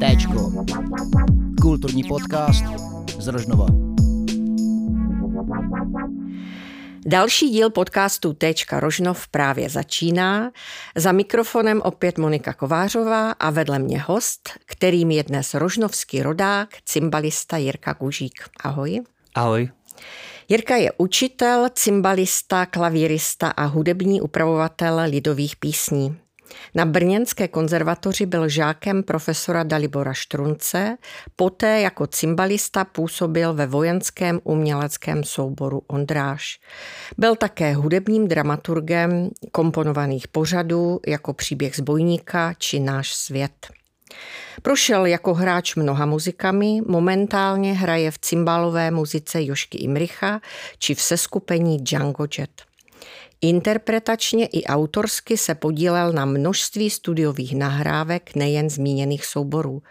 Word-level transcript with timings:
Téčko. 0.00 0.52
Kulturní 1.60 2.04
podcast 2.04 2.64
z 3.18 3.26
Rožnova. 3.28 3.66
Další 7.06 7.50
díl 7.50 7.70
podcastu 7.70 8.32
Téčka 8.32 8.80
Rožnov 8.80 9.28
právě 9.28 9.70
začíná. 9.70 10.50
Za 10.96 11.12
mikrofonem 11.12 11.82
opět 11.84 12.18
Monika 12.18 12.52
Kovářová 12.52 13.30
a 13.30 13.50
vedle 13.50 13.78
mě 13.78 14.00
host, 14.00 14.50
kterým 14.66 15.10
je 15.10 15.22
dnes 15.22 15.54
rožnovský 15.54 16.22
rodák, 16.22 16.68
cymbalista 16.84 17.56
Jirka 17.56 17.94
Kužík. 17.94 18.44
Ahoj. 18.60 19.00
Ahoj. 19.34 19.70
Jirka 20.50 20.76
je 20.76 20.92
učitel, 20.98 21.68
cymbalista, 21.72 22.66
klavírista 22.66 23.48
a 23.48 23.64
hudební 23.64 24.20
upravovatel 24.20 25.00
lidových 25.04 25.56
písní. 25.56 26.16
Na 26.74 26.84
Brněnské 26.84 27.48
konzervatoři 27.48 28.26
byl 28.26 28.48
žákem 28.48 29.02
profesora 29.02 29.62
Dalibora 29.62 30.12
Štrunce, 30.12 30.96
poté 31.36 31.80
jako 31.80 32.06
cymbalista 32.06 32.84
působil 32.84 33.54
ve 33.54 33.66
vojenském 33.66 34.40
uměleckém 34.44 35.24
souboru 35.24 35.82
Ondráž. 35.86 36.60
Byl 37.18 37.36
také 37.36 37.74
hudebním 37.74 38.28
dramaturgem 38.28 39.30
komponovaných 39.52 40.28
pořadů 40.28 41.00
jako 41.06 41.32
Příběh 41.32 41.76
zbojníka 41.76 42.54
či 42.58 42.80
Náš 42.80 43.14
svět. 43.14 43.79
Prošel 44.62 45.06
jako 45.06 45.34
hráč 45.34 45.74
mnoha 45.74 46.06
muzikami, 46.06 46.80
momentálně 46.86 47.72
hraje 47.72 48.10
v 48.10 48.18
cymbálové 48.18 48.90
muzice 48.90 49.44
Jošky 49.44 49.78
Imricha 49.78 50.40
či 50.78 50.94
v 50.94 51.02
seskupení 51.02 51.78
Django 51.78 52.26
Jet. 52.38 52.62
Interpretačně 53.40 54.46
i 54.46 54.64
autorsky 54.64 55.36
se 55.36 55.54
podílel 55.54 56.12
na 56.12 56.24
množství 56.24 56.90
studiových 56.90 57.56
nahrávek 57.56 58.34
nejen 58.34 58.70
zmíněných 58.70 59.26
souborů. 59.26 59.82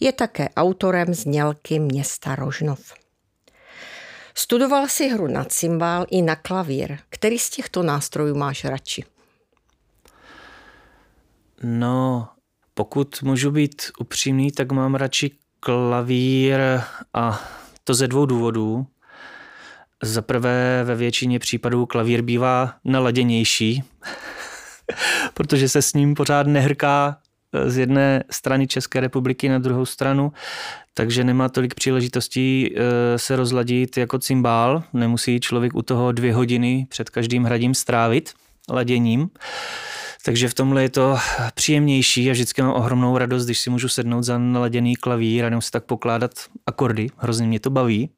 Je 0.00 0.12
také 0.12 0.48
autorem 0.56 1.14
znělky 1.14 1.78
města 1.78 2.34
Rožnov. 2.34 2.94
Studoval 4.34 4.88
si 4.88 5.08
hru 5.08 5.26
na 5.26 5.44
cymbál 5.44 6.06
i 6.10 6.22
na 6.22 6.36
klavír. 6.36 6.98
Který 7.08 7.38
z 7.38 7.50
těchto 7.50 7.82
nástrojů 7.82 8.34
máš 8.34 8.64
radši? 8.64 9.04
No, 11.62 12.28
pokud 12.78 13.22
můžu 13.22 13.50
být 13.50 13.82
upřímný, 13.98 14.52
tak 14.52 14.72
mám 14.72 14.94
radši 14.94 15.30
klavír 15.60 16.60
a 17.14 17.44
to 17.84 17.94
ze 17.94 18.08
dvou 18.08 18.26
důvodů. 18.26 18.86
Za 20.02 20.22
prvé 20.22 20.84
ve 20.84 20.94
většině 20.94 21.38
případů 21.38 21.86
klavír 21.86 22.22
bývá 22.22 22.74
naladěnější, 22.84 23.82
protože 25.34 25.68
se 25.68 25.82
s 25.82 25.92
ním 25.94 26.14
pořád 26.14 26.46
nehrká 26.46 27.18
eh, 27.52 27.70
z 27.70 27.78
jedné 27.78 28.24
strany 28.30 28.66
České 28.66 29.00
republiky 29.00 29.48
na 29.48 29.58
druhou 29.58 29.86
stranu, 29.86 30.32
takže 30.94 31.24
nemá 31.24 31.48
tolik 31.48 31.74
příležitostí 31.74 32.74
eh, 32.76 33.18
se 33.18 33.36
rozladit 33.36 33.96
jako 33.96 34.18
cymbál. 34.18 34.82
Nemusí 34.92 35.40
člověk 35.40 35.74
u 35.74 35.82
toho 35.82 36.12
dvě 36.12 36.34
hodiny 36.34 36.86
před 36.88 37.10
každým 37.10 37.44
hradím 37.44 37.74
strávit 37.74 38.32
laděním. 38.70 39.30
Takže 40.26 40.48
v 40.48 40.54
tomhle 40.54 40.82
je 40.82 40.88
to 40.88 41.18
příjemnější 41.54 42.30
a 42.30 42.32
vždycky 42.32 42.62
mám 42.62 42.72
ohromnou 42.72 43.18
radost, 43.18 43.44
když 43.44 43.58
si 43.58 43.70
můžu 43.70 43.88
sednout 43.88 44.22
za 44.22 44.38
naladěný 44.38 44.96
klavír 44.96 45.44
a 45.44 45.50
nemusím 45.50 45.70
tak 45.70 45.84
pokládat 45.84 46.30
akordy. 46.66 47.06
Hrozně 47.16 47.46
mě 47.46 47.60
to 47.60 47.70
baví. 47.70 48.10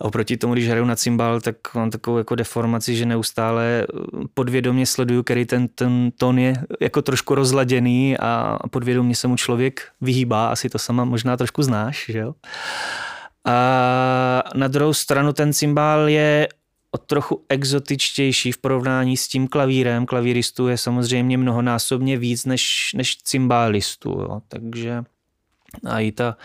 A 0.00 0.04
oproti 0.04 0.36
tomu, 0.36 0.52
když 0.52 0.68
hraju 0.68 0.84
na 0.84 0.96
cymbal, 0.96 1.40
tak 1.40 1.74
mám 1.74 1.90
takovou 1.90 2.18
jako 2.18 2.34
deformaci, 2.34 2.96
že 2.96 3.06
neustále 3.06 3.86
podvědomě 4.34 4.86
sleduju, 4.86 5.22
který 5.22 5.44
ten, 5.44 5.68
ten 5.68 6.10
tón 6.18 6.38
je 6.38 6.54
jako 6.80 7.02
trošku 7.02 7.34
rozladěný 7.34 8.18
a 8.18 8.58
podvědomě 8.70 9.14
se 9.16 9.28
mu 9.28 9.36
člověk 9.36 9.88
vyhýbá, 10.00 10.48
asi 10.48 10.68
to 10.68 10.78
sama 10.78 11.04
možná 11.04 11.36
trošku 11.36 11.62
znáš, 11.62 12.06
že 12.08 12.18
jo? 12.18 12.34
A 13.44 14.42
na 14.54 14.68
druhou 14.68 14.94
stranu 14.94 15.32
ten 15.32 15.52
cymbál 15.52 16.08
je 16.08 16.48
o 16.90 16.98
trochu 16.98 17.44
exotičtější 17.48 18.52
v 18.52 18.58
porovnání 18.58 19.16
s 19.16 19.28
tím 19.28 19.48
klavírem. 19.48 20.06
Klavíristů 20.06 20.68
je 20.68 20.78
samozřejmě 20.78 21.38
mnohonásobně 21.38 22.16
víc 22.16 22.44
než, 22.44 22.90
než 22.94 23.16
cymbálistů, 23.16 24.10
jo. 24.10 24.40
takže 24.48 25.04
a 25.84 26.00
i 26.00 26.12
ta 26.12 26.36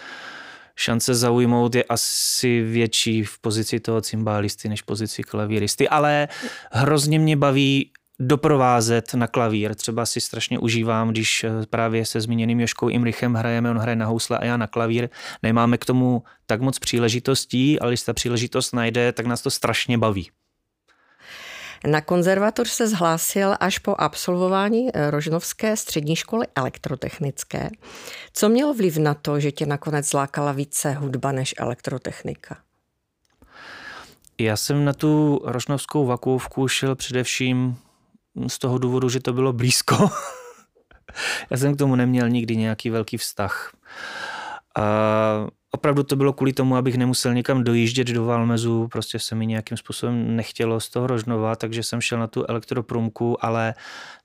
šance 0.76 1.16
zaujmout 1.16 1.76
je 1.76 1.84
asi 1.84 2.62
větší 2.62 3.24
v 3.24 3.40
pozici 3.40 3.80
toho 3.80 4.02
cymbálisty 4.02 4.70
než 4.70 4.82
pozici 4.82 5.24
klavíristy, 5.24 5.90
ale 5.90 6.28
hrozně 6.72 7.20
mě 7.20 7.38
baví 7.38 7.92
doprovázet 8.20 9.14
na 9.14 9.28
klavír. 9.28 9.76
Třeba 9.76 10.06
si 10.06 10.22
strašně 10.22 10.60
užívám, 10.60 11.10
když 11.10 11.44
eh, 11.44 11.50
právě 11.70 12.06
se 12.06 12.22
zmíněným 12.22 12.60
Joškou 12.60 12.90
Imrichem 12.90 13.34
hrajeme, 13.34 13.72
on 13.72 13.78
hraje 13.78 13.96
na 13.96 14.06
housle 14.06 14.38
a 14.38 14.46
já 14.46 14.58
na 14.58 14.68
klavír. 14.68 15.10
Nemáme 15.44 15.78
k 15.78 15.86
tomu 15.86 16.24
tak 16.46 16.62
moc 16.62 16.80
příležitostí, 16.80 17.80
ale 17.80 17.92
když 17.92 18.02
ta 18.02 18.14
příležitost 18.14 18.74
najde, 18.74 19.12
tak 19.12 19.26
nás 19.26 19.42
to 19.42 19.52
strašně 19.52 19.98
baví. 19.98 20.30
Na 21.88 22.02
konzervatoř 22.02 22.70
se 22.70 22.88
zhlásil 22.88 23.56
až 23.60 23.80
po 23.80 23.96
absolvování 23.98 24.90
eh, 24.94 25.12
Rožnovské 25.12 25.78
střední 25.78 26.16
školy 26.16 26.48
elektrotechnické. 26.56 27.70
Co 28.34 28.50
mělo 28.50 28.74
vliv 28.74 28.98
na 28.98 29.14
to, 29.14 29.40
že 29.40 29.52
tě 29.52 29.66
nakonec 29.66 30.10
zlákala 30.10 30.52
více 30.52 30.92
hudba 30.92 31.32
než 31.32 31.56
elektrotechnika? 31.58 32.58
Já 34.38 34.58
jsem 34.58 34.86
na 34.86 34.94
tu 34.94 35.42
rožnovskou 35.44 36.06
vakuovku 36.06 36.68
šel 36.68 36.96
především 36.96 37.78
z 38.48 38.60
toho 38.60 38.78
důvodu, 38.78 39.10
že 39.10 39.20
to 39.20 39.34
bylo 39.34 39.54
blízko. 39.54 40.10
Já 41.50 41.58
jsem 41.58 41.76
k 41.76 41.78
tomu 41.78 41.96
neměl 41.96 42.30
nikdy 42.30 42.58
nějaký 42.58 42.90
velký 42.90 43.18
vztah. 43.18 43.72
A 44.78 45.48
opravdu 45.72 46.04
to 46.04 46.16
bylo 46.16 46.34
kvůli 46.34 46.54
tomu, 46.54 46.76
abych 46.76 46.98
nemusel 46.98 47.34
někam 47.34 47.64
dojíždět 47.64 48.08
do 48.08 48.26
Valmezu, 48.26 48.88
prostě 48.88 49.20
se 49.20 49.36
mi 49.36 49.46
nějakým 49.46 49.78
způsobem 49.78 50.36
nechtělo 50.36 50.80
z 50.80 50.90
toho 50.90 51.08
Rožnova, 51.08 51.56
takže 51.56 51.84
jsem 51.84 52.02
šel 52.02 52.20
na 52.20 52.28
tu 52.28 52.46
elektroprůmku, 52.48 53.46
ale 53.46 53.74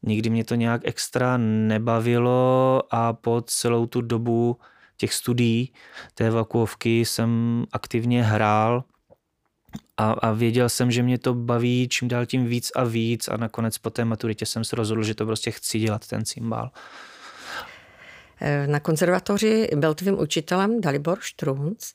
nikdy 0.03 0.31
mě 0.31 0.44
to 0.44 0.54
nějak 0.54 0.81
extra 0.84 1.37
nebavilo 1.37 2.82
a 2.91 3.12
po 3.12 3.42
celou 3.47 3.87
tu 3.87 4.00
dobu 4.00 4.56
těch 4.97 5.15
studií 5.15 5.72
té 6.15 6.31
vakuovky 6.31 7.04
jsem 7.04 7.65
aktivně 7.72 8.25
hrál 8.25 8.84
a, 10.00 10.10
a 10.12 10.32
věděl 10.32 10.68
jsem, 10.68 10.90
že 10.90 11.02
mě 11.02 11.18
to 11.18 11.34
baví 11.34 11.88
čím 11.88 12.08
dál 12.08 12.26
tím 12.26 12.46
víc 12.46 12.72
a 12.76 12.84
víc 12.84 13.28
a 13.28 13.36
nakonec 13.36 13.78
po 13.78 13.90
té 13.90 14.04
maturitě 14.04 14.46
jsem 14.46 14.64
se 14.64 14.76
rozhodl, 14.76 15.02
že 15.02 15.14
to 15.14 15.26
prostě 15.26 15.50
chci 15.50 15.78
dělat, 15.78 16.06
ten 16.06 16.24
cymbál. 16.24 16.70
Na 18.66 18.80
konzervatoři 18.80 19.68
byl 19.76 19.94
tvým 19.94 20.18
učitelem 20.18 20.80
Dalibor 20.80 21.18
Štrunc, 21.20 21.92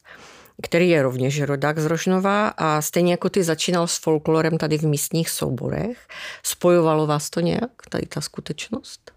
který 0.63 0.89
je 0.89 1.01
rovněž 1.01 1.41
rodák 1.41 1.79
z 1.79 1.85
Rožnova 1.85 2.47
a 2.47 2.81
stejně 2.81 3.11
jako 3.11 3.29
ty 3.29 3.43
začínal 3.43 3.88
s 3.88 3.97
folklorem 3.97 4.57
tady 4.57 4.77
v 4.77 4.83
místních 4.83 5.29
souborech. 5.29 6.07
Spojovalo 6.43 7.07
vás 7.07 7.29
to 7.29 7.39
nějak, 7.39 7.72
tady 7.89 8.05
ta 8.05 8.22
skutečnost? 8.22 9.15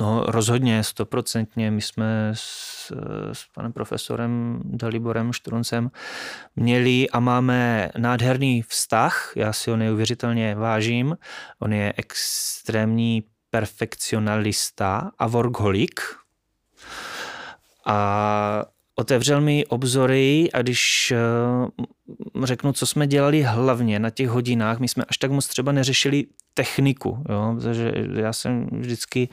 No 0.00 0.24
rozhodně, 0.28 0.84
stoprocentně. 0.84 1.70
My 1.70 1.80
jsme 1.80 2.30
s, 2.34 2.92
s 3.32 3.46
panem 3.54 3.72
profesorem 3.72 4.60
Daliborem 4.64 5.32
Štruncem 5.32 5.90
měli 6.56 7.10
a 7.10 7.20
máme 7.20 7.90
nádherný 7.98 8.62
vztah, 8.62 9.32
já 9.36 9.52
si 9.52 9.70
ho 9.70 9.76
neuvěřitelně 9.76 10.54
vážím. 10.54 11.16
On 11.58 11.72
je 11.72 11.92
extrémní 11.96 13.22
perfekcionalista 13.50 15.10
a 15.18 15.26
workholik, 15.26 16.00
a 17.86 18.64
otevřel 18.94 19.40
mi 19.40 19.66
obzory 19.66 20.48
a 20.52 20.62
když 20.62 21.12
eh, 21.12 22.46
řeknu, 22.46 22.72
co 22.72 22.86
jsme 22.86 23.06
dělali 23.06 23.42
hlavně 23.42 23.98
na 23.98 24.10
těch 24.10 24.28
hodinách, 24.28 24.78
my 24.78 24.88
jsme 24.88 25.04
až 25.04 25.18
tak 25.18 25.30
moc 25.30 25.46
třeba 25.46 25.72
neřešili 25.72 26.26
techniku, 26.54 27.24
jo, 27.28 27.54
protože 27.54 27.92
já 28.14 28.32
jsem 28.32 28.66
vždycky 28.72 29.28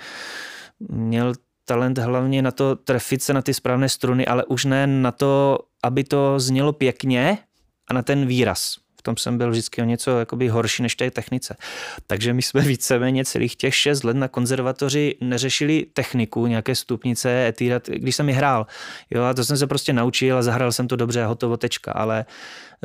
měl 0.80 1.34
talent 1.66 1.98
hlavně 1.98 2.42
na 2.42 2.52
to 2.52 2.76
trefit 2.76 3.24
se 3.24 3.34
na 3.34 3.42
ty 3.42 3.54
správné 3.54 3.90
struny, 3.90 4.26
ale 4.26 4.46
už 4.46 4.66
ne 4.66 4.88
na 4.88 5.12
to, 5.12 5.60
aby 5.84 6.04
to 6.04 6.40
znělo 6.40 6.74
pěkně 6.74 7.38
a 7.88 7.94
na 7.94 8.02
ten 8.02 8.26
výraz 8.26 8.89
v 9.00 9.01
tom 9.01 9.18
jsem 9.18 9.38
byl 9.38 9.51
vždycky 9.51 9.81
o 9.81 9.86
něco 9.86 10.19
jakoby 10.19 10.48
horší 10.48 10.84
než 10.84 10.96
té 10.96 11.12
technice. 11.12 11.57
Takže 12.07 12.34
my 12.34 12.42
jsme 12.42 12.62
víceméně 12.62 13.25
celých 13.25 13.56
těch 13.56 13.75
šest 13.75 14.04
let 14.04 14.18
na 14.18 14.28
konzervatoři 14.28 15.16
neřešili 15.22 15.86
techniku, 15.94 16.48
nějaké 16.48 16.75
stupnice, 16.75 17.48
etírat, 17.48 17.88
když 17.88 18.16
jsem 18.16 18.30
ji 18.30 18.36
hrál. 18.36 18.68
Jo, 19.12 19.24
a 19.24 19.34
to 19.34 19.46
jsem 19.46 19.57
se 19.57 19.68
prostě 19.68 19.94
naučil 19.94 20.38
a 20.38 20.42
zahrál 20.42 20.72
jsem 20.72 20.88
to 20.88 20.96
dobře 20.96 21.24
a 21.24 21.28
hotovo 21.28 21.57
tečka, 21.57 21.92
ale 21.92 22.25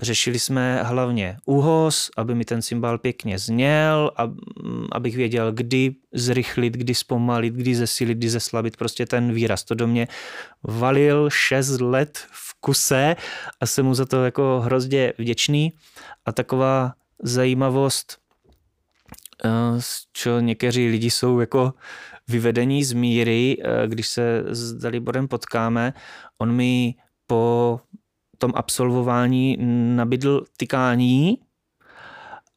řešili 0.02 0.38
jsme 0.38 0.82
hlavně 0.82 1.36
úhos, 1.46 2.10
aby 2.16 2.34
mi 2.34 2.44
ten 2.44 2.62
cymbal 2.62 2.98
pěkně 2.98 3.38
zněl, 3.38 4.10
abych 4.92 5.16
věděl, 5.16 5.52
kdy 5.52 5.94
zrychlit, 6.12 6.74
kdy 6.74 6.94
zpomalit, 6.94 7.54
kdy 7.54 7.74
zesilit, 7.74 8.18
kdy 8.18 8.28
zeslabit, 8.28 8.76
prostě 8.76 9.06
ten 9.06 9.32
výraz. 9.32 9.64
To 9.64 9.74
do 9.74 9.86
mě 9.86 10.08
valil 10.62 11.30
šest 11.30 11.80
let 11.80 12.18
v 12.30 12.60
kuse 12.60 13.16
a 13.60 13.66
jsem 13.66 13.86
mu 13.86 13.94
za 13.94 14.04
to 14.04 14.24
jako 14.24 14.60
hrozně 14.64 15.12
vděčný. 15.18 15.72
A 16.26 16.32
taková 16.32 16.92
zajímavost, 17.22 18.18
čo 20.12 20.40
někteří 20.40 20.88
lidi 20.88 21.10
jsou 21.10 21.40
jako 21.40 21.72
vyvedení 22.28 22.84
z 22.84 22.92
míry, 22.92 23.56
když 23.86 24.08
se 24.08 24.44
s 24.48 24.74
Daliborem 24.74 25.28
potkáme. 25.28 25.92
On 26.38 26.52
mi 26.52 26.94
po 27.26 27.80
tom 28.38 28.52
absolvování 28.54 29.56
nabídl 29.96 30.44
tykání 30.56 31.38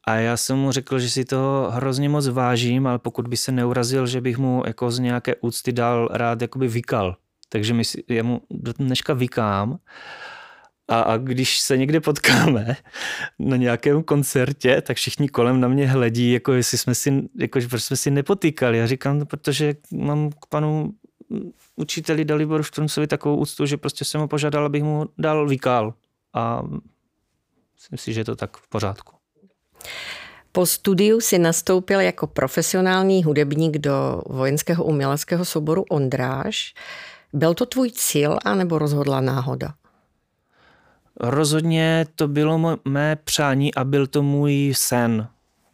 a 0.08 0.14
já 0.14 0.36
jsem 0.36 0.58
mu 0.58 0.72
řekl, 0.72 0.98
že 0.98 1.10
si 1.10 1.24
to 1.24 1.70
hrozně 1.72 2.08
moc 2.08 2.28
vážím, 2.28 2.86
ale 2.86 2.98
pokud 2.98 3.28
by 3.28 3.36
se 3.36 3.52
neurazil, 3.52 4.06
že 4.06 4.20
bych 4.20 4.38
mu 4.38 4.62
jako 4.66 4.90
z 4.90 4.98
nějaké 4.98 5.34
úcty 5.36 5.72
dal 5.72 6.08
rád 6.12 6.42
jakoby 6.42 6.68
vykal. 6.68 7.16
Takže 7.48 7.74
my 7.74 7.84
si, 7.84 8.04
já 8.08 8.22
mu 8.22 8.40
do 8.50 8.72
dneška 8.72 9.14
vykám 9.14 9.78
a, 10.88 11.00
a 11.00 11.16
když 11.16 11.60
se 11.60 11.76
někde 11.76 12.00
potkáme 12.00 12.76
na 13.38 13.56
nějakém 13.56 14.02
koncertě, 14.02 14.80
tak 14.80 14.96
všichni 14.96 15.28
kolem 15.28 15.60
na 15.60 15.68
mě 15.68 15.86
hledí, 15.86 16.32
jako 16.32 16.52
jestli 16.52 16.78
jsme 16.78 16.94
si, 16.94 17.28
jako, 17.38 17.60
proč 17.68 17.82
jsme 17.82 17.96
si 17.96 18.10
nepotýkali. 18.10 18.78
Já 18.78 18.86
říkám, 18.86 19.18
no, 19.18 19.26
protože 19.26 19.74
mám 19.92 20.30
k 20.30 20.46
panu 20.48 20.92
učiteli 21.76 22.24
Daliboru 22.24 22.62
Štruncovi 22.62 23.06
takovou 23.06 23.36
úctu, 23.36 23.66
že 23.66 23.76
prostě 23.76 24.04
jsem 24.04 24.20
ho 24.20 24.28
požádal, 24.28 24.66
abych 24.66 24.82
mu 24.82 25.06
dal 25.18 25.48
vykál. 25.48 25.94
A 26.34 26.62
myslím 27.74 27.98
si, 27.98 28.12
že 28.12 28.20
je 28.20 28.24
to 28.24 28.36
tak 28.36 28.56
v 28.56 28.68
pořádku. 28.68 29.14
Po 30.52 30.66
studiu 30.66 31.20
si 31.20 31.38
nastoupil 31.38 32.00
jako 32.00 32.26
profesionální 32.26 33.24
hudebník 33.24 33.78
do 33.78 34.22
vojenského 34.26 34.84
uměleckého 34.84 35.44
souboru 35.44 35.84
Ondráž. 35.90 36.74
Byl 37.32 37.54
to 37.54 37.66
tvůj 37.66 37.90
cíl, 37.90 38.38
anebo 38.44 38.78
rozhodla 38.78 39.20
náhoda? 39.20 39.74
Rozhodně 41.20 42.06
to 42.14 42.28
bylo 42.28 42.78
mé 42.84 43.16
přání 43.16 43.74
a 43.74 43.84
byl 43.84 44.06
to 44.06 44.22
můj 44.22 44.72
sen. 44.76 45.28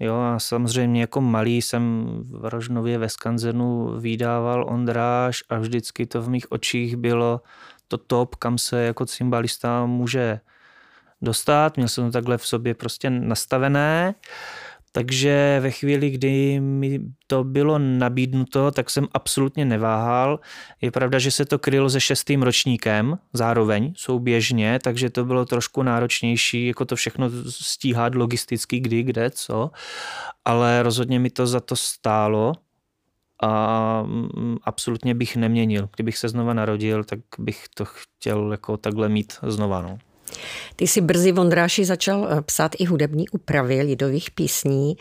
Jo, 0.04 0.16
a 0.16 0.38
samozřejmě 0.38 1.00
jako 1.00 1.20
malý 1.20 1.62
jsem 1.62 2.06
v 2.30 2.44
Rožnově 2.44 2.98
ve 2.98 3.08
Skanzenu 3.08 4.00
vydával 4.00 4.66
Ondráž 4.68 5.44
a 5.48 5.58
vždycky 5.58 6.06
to 6.06 6.22
v 6.22 6.28
mých 6.28 6.52
očích 6.52 6.96
bylo 6.96 7.40
to 7.88 7.98
top, 7.98 8.34
kam 8.34 8.58
se 8.58 8.82
jako 8.82 9.06
cymbalista 9.06 9.86
může 9.86 10.40
dostat. 11.22 11.76
Měl 11.76 11.88
jsem 11.88 12.04
to 12.04 12.10
takhle 12.10 12.38
v 12.38 12.46
sobě 12.46 12.74
prostě 12.74 13.10
nastavené. 13.10 14.14
Takže 14.96 15.58
ve 15.60 15.70
chvíli, 15.70 16.10
kdy 16.10 16.60
mi 16.60 17.00
to 17.26 17.44
bylo 17.44 17.78
nabídnuto, 17.78 18.70
tak 18.70 18.90
jsem 18.90 19.06
absolutně 19.12 19.64
neváhal. 19.64 20.40
Je 20.80 20.90
pravda, 20.90 21.18
že 21.18 21.30
se 21.30 21.44
to 21.44 21.58
krylo 21.58 21.90
se 21.90 22.00
šestým 22.00 22.42
ročníkem 22.42 23.18
zároveň, 23.32 23.92
souběžně, 23.96 24.78
takže 24.82 25.10
to 25.10 25.24
bylo 25.24 25.44
trošku 25.44 25.82
náročnější, 25.82 26.66
jako 26.66 26.84
to 26.84 26.96
všechno 26.96 27.30
stíhat 27.48 28.14
logisticky, 28.14 28.80
kdy, 28.80 29.02
kde, 29.02 29.30
co. 29.30 29.70
Ale 30.44 30.82
rozhodně 30.82 31.18
mi 31.18 31.30
to 31.30 31.46
za 31.46 31.60
to 31.60 31.76
stálo 31.76 32.52
a 33.42 34.02
mm, 34.02 34.56
absolutně 34.62 35.14
bych 35.14 35.36
neměnil. 35.36 35.88
Kdybych 35.96 36.18
se 36.18 36.28
znova 36.28 36.54
narodil, 36.54 37.04
tak 37.04 37.20
bych 37.38 37.64
to 37.74 37.84
chtěl 37.84 38.52
jako 38.52 38.76
takhle 38.76 39.08
mít 39.08 39.32
znova. 39.42 39.82
No. 39.82 39.98
Ty 40.76 40.86
si 40.86 41.00
brzy 41.00 41.32
v 41.32 41.38
Ondráši 41.38 41.84
začal 41.84 42.28
eh, 42.30 42.42
psát 42.42 42.72
i 42.78 42.84
hudební 42.84 43.28
úpravy 43.28 43.82
lidových 43.82 44.30
písní. 44.30 44.96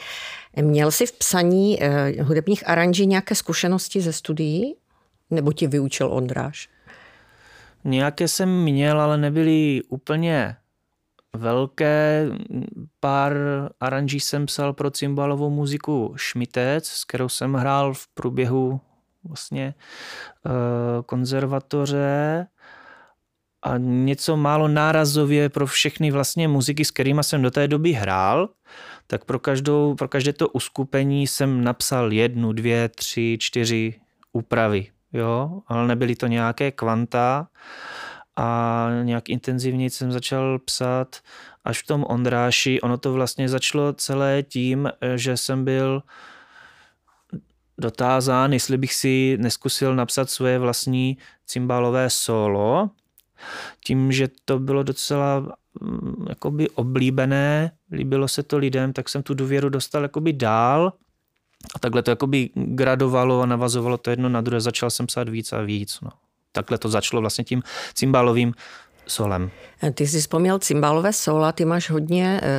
Měl 0.61 0.91
jsi 0.91 1.05
v 1.05 1.11
psaní 1.11 1.83
eh, 1.83 2.23
hudebních 2.23 2.69
aranží 2.69 3.07
nějaké 3.07 3.35
zkušenosti 3.35 4.01
ze 4.01 4.13
studií? 4.13 4.75
Nebo 5.29 5.53
ti 5.53 5.67
vyučil 5.67 6.13
Ondráš? 6.13 6.69
Nějaké 7.83 8.27
jsem 8.27 8.63
měl, 8.63 9.01
ale 9.01 9.17
nebyly 9.17 9.81
úplně 9.89 10.55
velké. 11.33 12.27
Pár 12.99 13.33
aranží 13.79 14.19
jsem 14.19 14.45
psal 14.45 14.73
pro 14.73 14.91
cymbalovou 14.91 15.49
muziku 15.49 16.13
Šmitec, 16.15 16.87
s 16.87 17.05
kterou 17.05 17.29
jsem 17.29 17.53
hrál 17.53 17.93
v 17.93 18.07
průběhu 18.07 18.81
vlastně 19.23 19.73
eh, 20.45 20.49
konzervatoře 21.05 22.47
a 23.63 23.77
něco 23.77 24.37
málo 24.37 24.67
nárazově 24.67 25.49
pro 25.49 25.67
všechny 25.67 26.11
vlastně 26.11 26.47
muziky, 26.47 26.85
s 26.85 26.91
kterými 26.91 27.23
jsem 27.23 27.41
do 27.41 27.51
té 27.51 27.67
doby 27.67 27.91
hrál, 27.91 28.49
tak 29.07 29.25
pro, 29.25 29.39
každou, 29.39 29.95
pro 29.95 30.07
každé 30.07 30.33
to 30.33 30.49
uskupení 30.49 31.27
jsem 31.27 31.63
napsal 31.63 32.13
jednu, 32.13 32.53
dvě, 32.53 32.89
tři, 32.89 33.37
čtyři 33.39 33.95
úpravy, 34.33 34.87
jo, 35.13 35.61
ale 35.67 35.87
nebyly 35.87 36.15
to 36.15 36.27
nějaké 36.27 36.71
kvanta 36.71 37.47
a 38.35 38.87
nějak 39.03 39.29
intenzivně 39.29 39.89
jsem 39.89 40.11
začal 40.11 40.59
psát 40.59 41.15
až 41.63 41.83
v 41.83 41.87
tom 41.87 42.05
Ondráši. 42.09 42.81
Ono 42.81 42.97
to 42.97 43.13
vlastně 43.13 43.49
začalo 43.49 43.93
celé 43.93 44.43
tím, 44.43 44.89
že 45.15 45.37
jsem 45.37 45.65
byl 45.65 46.03
dotázán, 47.77 48.53
jestli 48.53 48.77
bych 48.77 48.93
si 48.93 49.37
neskusil 49.41 49.95
napsat 49.95 50.29
svoje 50.29 50.59
vlastní 50.59 51.17
cymbálové 51.45 52.09
solo, 52.09 52.89
tím, 53.85 54.11
že 54.11 54.29
to 54.45 54.59
bylo 54.59 54.83
docela 54.83 55.55
mm, 55.81 56.25
jakoby 56.29 56.69
oblíbené, 56.69 57.71
líbilo 57.91 58.27
se 58.27 58.43
to 58.43 58.57
lidem, 58.57 58.93
tak 58.93 59.09
jsem 59.09 59.23
tu 59.23 59.33
důvěru 59.33 59.69
dostal 59.69 60.03
jakoby 60.03 60.33
dál 60.33 60.93
a 61.75 61.79
takhle 61.79 62.03
to 62.03 62.11
jakoby 62.11 62.49
gradovalo 62.55 63.41
a 63.41 63.45
navazovalo 63.45 63.97
to 63.97 64.09
jedno 64.09 64.29
na 64.29 64.41
druhé. 64.41 64.61
Začal 64.61 64.89
jsem 64.89 65.05
psát 65.05 65.29
víc 65.29 65.53
a 65.53 65.61
víc. 65.61 65.99
No. 66.01 66.09
Takhle 66.51 66.77
to 66.77 66.89
začalo 66.89 67.21
vlastně 67.21 67.43
tím 67.43 67.63
cymbálovým 67.93 68.53
solem. 69.07 69.51
Ty 69.93 70.07
jsi 70.07 70.19
vzpomněl 70.19 70.59
cymbálové 70.59 71.13
sola, 71.13 71.51
ty 71.51 71.65
máš 71.65 71.89
hodně 71.89 72.41
eh, 72.43 72.49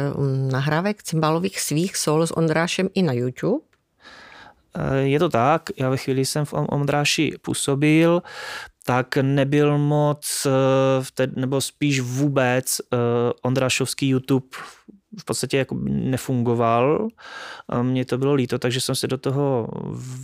nahrávek 0.51 1.03
cymbálových 1.03 1.61
svých 1.61 1.97
sol 1.97 2.27
s 2.27 2.37
Ondrášem 2.37 2.89
i 2.95 3.03
na 3.03 3.13
YouTube. 3.13 3.65
Eh, 4.75 4.97
je 4.97 5.19
to 5.19 5.29
tak, 5.29 5.63
já 5.77 5.91
ve 5.91 5.97
chvíli 5.97 6.25
jsem 6.27 6.45
v 6.45 6.55
Ondráši 6.55 7.35
působil, 7.43 8.23
tak 8.87 9.17
nebyl 9.17 9.79
moc, 9.79 10.47
eh, 11.21 11.27
nebo 11.37 11.61
spíš 11.61 12.01
vůbec 12.01 12.81
eh, 12.81 12.97
Ondrášovský 13.43 14.09
YouTube 14.09 14.47
v 15.19 15.25
podstatě 15.25 15.57
jako 15.59 15.77
nefungoval. 15.85 17.09
Mně 17.83 18.05
to 18.05 18.19
bylo 18.19 18.35
líto, 18.35 18.59
takže 18.59 18.81
jsem 18.81 18.95
se 18.95 19.07
do 19.07 19.19
toho 19.19 19.69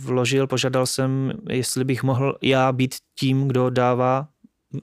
vložil, 0.03 0.47
požádal 0.47 0.85
jsem, 0.85 1.33
jestli 1.49 1.83
bych 1.83 2.03
mohl 2.03 2.37
já 2.41 2.71
být 2.71 2.95
tím, 3.19 3.47
kdo 3.47 3.69
dává 3.69 4.27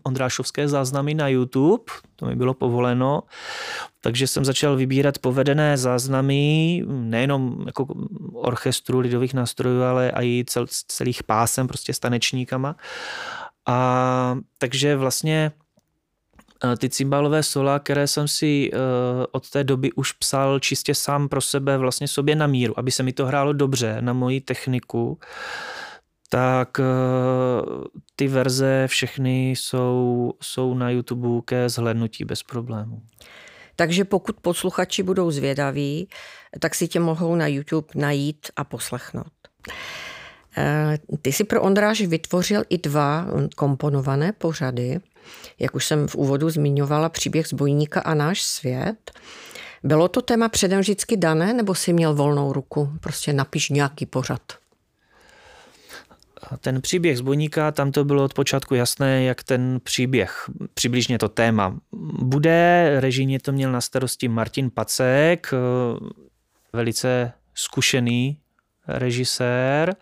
Ondrášovské 0.02 0.68
záznamy 0.68 1.14
na 1.14 1.28
YouTube, 1.28 1.84
to 2.16 2.26
mi 2.26 2.36
bylo 2.36 2.54
povoleno, 2.54 3.22
takže 4.00 4.26
jsem 4.26 4.44
začal 4.44 4.76
vybírat 4.76 5.18
povedené 5.18 5.76
záznamy, 5.76 6.82
nejenom 6.86 7.64
jako 7.66 7.86
orchestru 8.34 8.98
lidových 8.98 9.34
nástrojů, 9.34 9.82
ale 9.82 10.12
i 10.20 10.44
cel, 10.46 10.66
celých 10.88 11.22
pásem, 11.22 11.68
prostě 11.68 11.94
s 11.94 11.98
tanečníkama. 11.98 12.76
A 13.68 14.38
takže 14.58 14.96
vlastně 14.96 15.52
eh, 16.64 16.76
ty 16.76 16.88
cymbálové 16.88 17.42
sola, 17.42 17.78
které 17.78 18.06
jsem 18.06 18.28
si 18.28 18.70
eh, 18.72 18.76
od 19.32 19.50
té 19.50 19.64
doby 19.64 19.92
už 19.92 20.12
psal 20.12 20.60
čistě 20.60 20.94
sám 20.94 21.28
pro 21.28 21.40
sebe 21.40 21.78
vlastně 21.78 22.08
sobě 22.08 22.36
na 22.36 22.46
míru, 22.46 22.78
aby 22.78 22.90
se 22.90 23.02
mi 23.02 23.12
to 23.12 23.26
hrálo 23.26 23.52
dobře 23.52 23.96
na 24.00 24.12
moji 24.12 24.40
techniku, 24.40 25.18
tak 26.28 26.80
eh, 26.80 26.84
ty 28.16 28.28
verze 28.28 28.84
všechny 28.86 29.50
jsou, 29.50 30.32
jsou 30.42 30.74
na 30.74 30.90
YouTube 30.90 31.42
ke 31.44 31.68
zhlednutí 31.68 32.24
bez 32.24 32.42
problémů. 32.42 33.02
Takže 33.76 34.04
pokud 34.04 34.36
posluchači 34.40 35.02
budou 35.02 35.30
zvědaví, 35.30 36.08
tak 36.60 36.74
si 36.74 36.88
tě 36.88 37.00
mohou 37.00 37.34
na 37.34 37.46
YouTube 37.46 37.88
najít 37.94 38.46
a 38.56 38.64
poslechnout. 38.64 39.32
Eh, 40.58 40.98
ty 41.22 41.32
si 41.32 41.44
pro 41.44 41.62
Ondráž 41.62 42.00
vytvořil 42.00 42.62
i 42.68 42.78
dva 42.78 43.26
komponované 43.56 44.32
pořady. 44.32 45.00
Jak 45.58 45.74
už 45.74 45.86
jsem 45.86 46.08
v 46.08 46.14
úvodu 46.14 46.50
zmiňovala, 46.50 47.08
příběh 47.08 47.46
zbojníka 47.46 48.00
a 48.00 48.14
náš 48.14 48.42
svět. 48.42 49.10
Bylo 49.82 50.08
to 50.08 50.22
téma 50.22 50.48
předem 50.48 50.80
vždycky 50.80 51.16
dané, 51.16 51.52
nebo 51.52 51.74
si 51.74 51.92
měl 51.92 52.14
volnou 52.14 52.52
ruku? 52.52 52.90
Prostě 53.00 53.32
napiš 53.32 53.70
nějaký 53.70 54.06
pořad. 54.06 54.40
Ten 56.60 56.80
příběh 56.80 57.18
zbojníka, 57.18 57.70
tam 57.72 57.92
to 57.92 58.04
bylo 58.04 58.24
od 58.24 58.34
počátku 58.34 58.74
jasné, 58.74 59.24
jak 59.24 59.42
ten 59.42 59.80
příběh, 59.82 60.50
přibližně 60.74 61.18
to 61.18 61.28
téma 61.28 61.78
bude. 62.18 62.96
Režijně 63.00 63.40
to 63.40 63.52
měl 63.52 63.72
na 63.72 63.80
starosti 63.80 64.28
Martin 64.28 64.70
Pacek, 64.70 65.50
velice 66.72 67.32
zkušený 67.54 68.38
režisér 68.88 69.96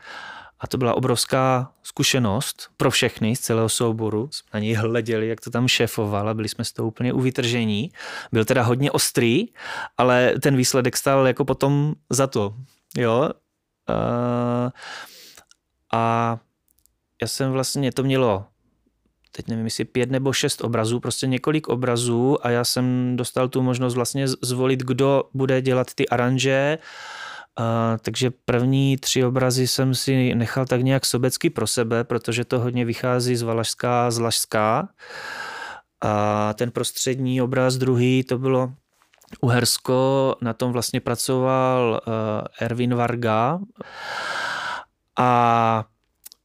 a 0.61 0.67
to 0.67 0.79
byla 0.79 0.95
obrovská 0.95 1.73
zkušenost 1.83 2.71
pro 2.77 2.91
všechny 2.91 3.37
z 3.37 3.41
celého 3.41 3.69
souboru. 3.69 4.29
Jsme 4.33 4.49
na 4.55 4.61
něj 4.61 4.75
hleděli, 4.75 5.29
jak 5.29 5.41
to 5.41 5.51
tam 5.51 5.69
šéfoval 5.69 6.29
a 6.29 6.35
byli 6.35 6.49
jsme 6.49 6.65
z 6.65 6.73
toho 6.73 6.89
úplně 6.89 7.13
uvytržení. 7.13 7.93
Byl 8.33 8.45
teda 8.45 8.63
hodně 8.63 8.91
ostrý, 8.91 9.47
ale 9.99 10.35
ten 10.43 10.57
výsledek 10.57 10.97
stál 10.97 11.27
jako 11.27 11.45
potom 11.45 11.95
za 12.11 12.27
to. 12.27 12.55
Jo? 12.97 13.31
A 15.93 16.39
já 17.23 17.29
jsem 17.29 17.53
vlastně, 17.53 17.93
to 17.93 18.03
mělo 18.03 18.45
teď 19.37 19.49
nevím, 19.49 19.65
jestli 19.65 19.85
pět 19.85 20.11
nebo 20.11 20.33
šest 20.33 20.61
obrazů, 20.61 21.01
prostě 21.01 21.27
několik 21.27 21.69
obrazů 21.69 22.47
a 22.47 22.51
já 22.51 22.65
jsem 22.65 23.17
dostal 23.17 23.49
tu 23.49 23.63
možnost 23.63 23.95
vlastně 23.95 24.29
zvolit, 24.29 24.81
kdo 24.81 25.25
bude 25.35 25.63
dělat 25.63 25.95
ty 25.95 26.09
aranže 26.09 26.79
A, 27.59 27.97
takže 28.03 28.31
první 28.45 28.97
tři 28.97 29.25
obrazy 29.25 29.67
jsem 29.67 29.95
si 29.95 30.35
nechal 30.35 30.67
tak 30.67 30.83
nějak 30.83 31.07
sobecky 31.07 31.51
pro 31.51 31.67
sebe, 31.67 32.05
protože 32.05 32.45
to 32.45 32.61
hodně 32.61 32.85
vychází 32.85 33.37
z 33.37 33.43
Valašská, 33.43 34.11
z 34.11 34.19
Lašská. 34.19 34.89
A 36.01 36.53
ten 36.55 36.71
prostřední 36.71 37.43
obraz 37.43 37.77
druhý, 37.77 38.25
to 38.25 38.39
bylo 38.39 38.73
Uhersko, 39.41 40.35
na 40.41 40.53
tom 40.53 40.73
vlastně 40.73 41.01
pracoval 41.01 42.01
uh, 42.07 42.13
Erwin 42.61 42.95
Varga 42.95 43.59
a 45.19 45.85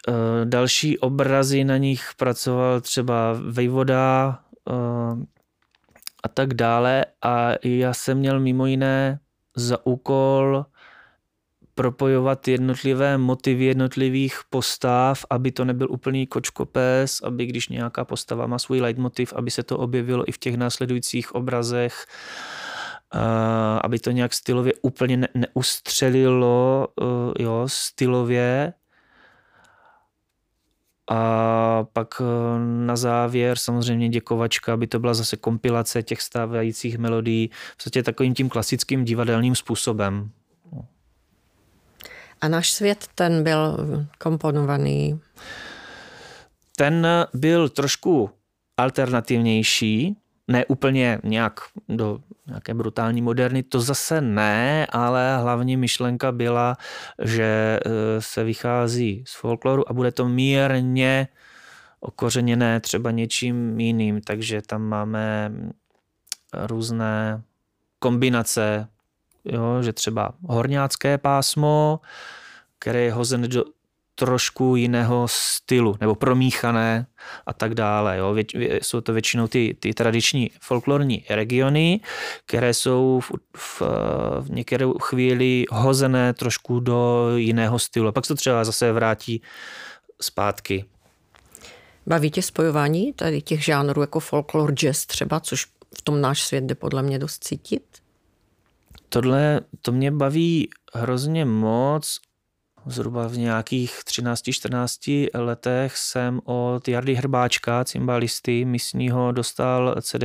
uh, 0.07 0.15
další 0.45 0.99
obrazy 0.99 1.63
na 1.63 1.77
nich 1.77 2.09
pracoval 2.17 2.81
třeba 2.81 3.15
Vejvoda 3.49 4.39
uh, 4.69 5.23
a 6.23 6.27
tak 6.33 6.53
dále 6.53 7.05
a 7.21 7.49
já 7.63 7.93
jsem 7.93 8.17
měl 8.17 8.39
mimo 8.39 8.65
jiné 8.65 9.19
za 9.55 9.85
úkol 9.85 10.65
propojovat 11.75 12.47
jednotlivé 12.47 13.17
motivy 13.17 13.65
jednotlivých 13.65 14.39
postav, 14.49 15.25
aby 15.29 15.51
to 15.51 15.65
nebyl 15.65 15.87
úplný 15.91 16.27
kočkopes, 16.27 17.21
aby 17.21 17.45
když 17.45 17.69
nějaká 17.69 18.05
postava 18.05 18.47
má 18.47 18.59
svůj 18.59 18.81
leitmotiv, 18.81 19.33
aby 19.33 19.51
se 19.51 19.63
to 19.63 19.77
objevilo 19.77 20.29
i 20.29 20.31
v 20.31 20.37
těch 20.37 20.57
následujících 20.57 21.35
obrazech, 21.35 22.05
aby 23.81 23.99
to 23.99 24.11
nějak 24.11 24.33
stylově 24.33 24.73
úplně 24.81 25.27
neustřelilo, 25.33 26.87
e, 27.01 27.43
jo, 27.43 27.63
stylově. 27.67 28.73
A 31.09 31.85
pak 31.93 32.21
e, 32.21 32.23
na 32.85 32.95
závěr 32.95 33.57
samozřejmě 33.57 34.09
děkovačka, 34.09 34.73
aby 34.73 34.87
to 34.87 34.99
byla 34.99 35.13
zase 35.13 35.37
kompilace 35.37 36.03
těch 36.03 36.21
stávajících 36.21 36.97
melodií, 36.97 37.49
v 37.71 37.75
podstatě 37.75 38.03
takovým 38.03 38.33
tím 38.33 38.49
klasickým 38.49 39.05
divadelním 39.05 39.55
způsobem. 39.55 40.31
A 42.41 42.47
náš 42.47 42.71
svět, 42.71 43.07
ten 43.15 43.43
byl 43.43 43.77
komponovaný? 44.17 45.19
Ten 46.77 47.07
byl 47.33 47.69
trošku 47.69 48.29
alternativnější, 48.77 50.17
ne 50.47 50.65
úplně 50.65 51.19
nějak 51.23 51.59
do 51.89 52.19
nějaké 52.47 52.73
brutální 52.73 53.21
moderny, 53.21 53.63
to 53.63 53.81
zase 53.81 54.21
ne, 54.21 54.87
ale 54.89 55.37
hlavní 55.37 55.77
myšlenka 55.77 56.31
byla, 56.31 56.77
že 57.23 57.43
e, 57.43 57.79
se 58.21 58.43
vychází 58.43 59.23
z 59.27 59.35
folkloru 59.35 59.89
a 59.89 59.93
bude 59.93 60.11
to 60.11 60.29
mírně 60.29 61.27
okořeněné 61.99 62.79
třeba 62.79 63.11
něčím 63.11 63.79
jiným, 63.79 64.21
takže 64.21 64.61
tam 64.61 64.81
máme 64.81 65.51
různé 66.53 67.41
kombinace 67.99 68.87
jo, 69.45 69.83
že 69.83 69.93
třeba 69.93 70.33
horňácké 70.47 71.17
pásmo, 71.17 71.99
které 72.79 73.01
je 73.01 73.13
hozené 73.13 73.47
do 73.47 73.63
trošku 74.15 74.75
jiného 74.75 75.25
stylu, 75.29 75.95
nebo 76.01 76.15
promíchané 76.15 77.05
a 77.45 77.53
tak 77.53 77.75
dále. 77.75 78.17
Jo. 78.17 78.33
Vě, 78.33 78.45
jsou 78.81 79.01
to 79.01 79.13
většinou 79.13 79.47
ty, 79.47 79.77
ty 79.79 79.93
tradiční 79.93 80.51
folklorní 80.61 81.25
regiony, 81.29 81.99
které 82.45 82.73
jsou 82.73 83.19
v, 83.23 83.31
v, 83.57 83.81
v 84.41 84.49
některé 84.49 84.85
chvíli 85.01 85.65
hozené 85.71 86.33
trošku 86.33 86.79
do 86.79 87.29
jiného 87.35 87.79
stylu. 87.79 88.07
A 88.07 88.11
pak 88.11 88.25
se 88.25 88.33
to 88.33 88.37
třeba 88.37 88.63
zase 88.63 88.91
vrátí 88.91 89.41
zpátky. 90.21 90.85
Baví 92.07 92.31
tě 92.31 92.41
spojování 92.41 93.13
tady 93.13 93.41
těch 93.41 93.63
žánrů 93.63 94.01
jako 94.01 94.19
folklor, 94.19 94.73
jazz 94.73 95.05
třeba, 95.05 95.39
což 95.39 95.65
v 95.97 96.01
tom 96.01 96.21
náš 96.21 96.43
svět 96.43 96.63
jde 96.63 96.75
podle 96.75 97.03
mě 97.03 97.19
dost 97.19 97.43
cítit? 97.43 98.00
Tohle, 99.13 99.61
to 99.81 99.91
mě 99.91 100.11
baví 100.11 100.69
hrozně 100.93 101.45
moc. 101.45 102.19
Zhruba 102.85 103.27
v 103.27 103.37
nějakých 103.37 103.99
13-14 103.99 105.27
letech 105.33 105.97
jsem 105.97 106.41
od 106.43 106.87
Jardy 106.87 107.13
Hrbáčka, 107.13 107.85
cymbalisty 107.85 108.65
místního, 108.65 109.31
dostal 109.31 109.95
CD 110.01 110.23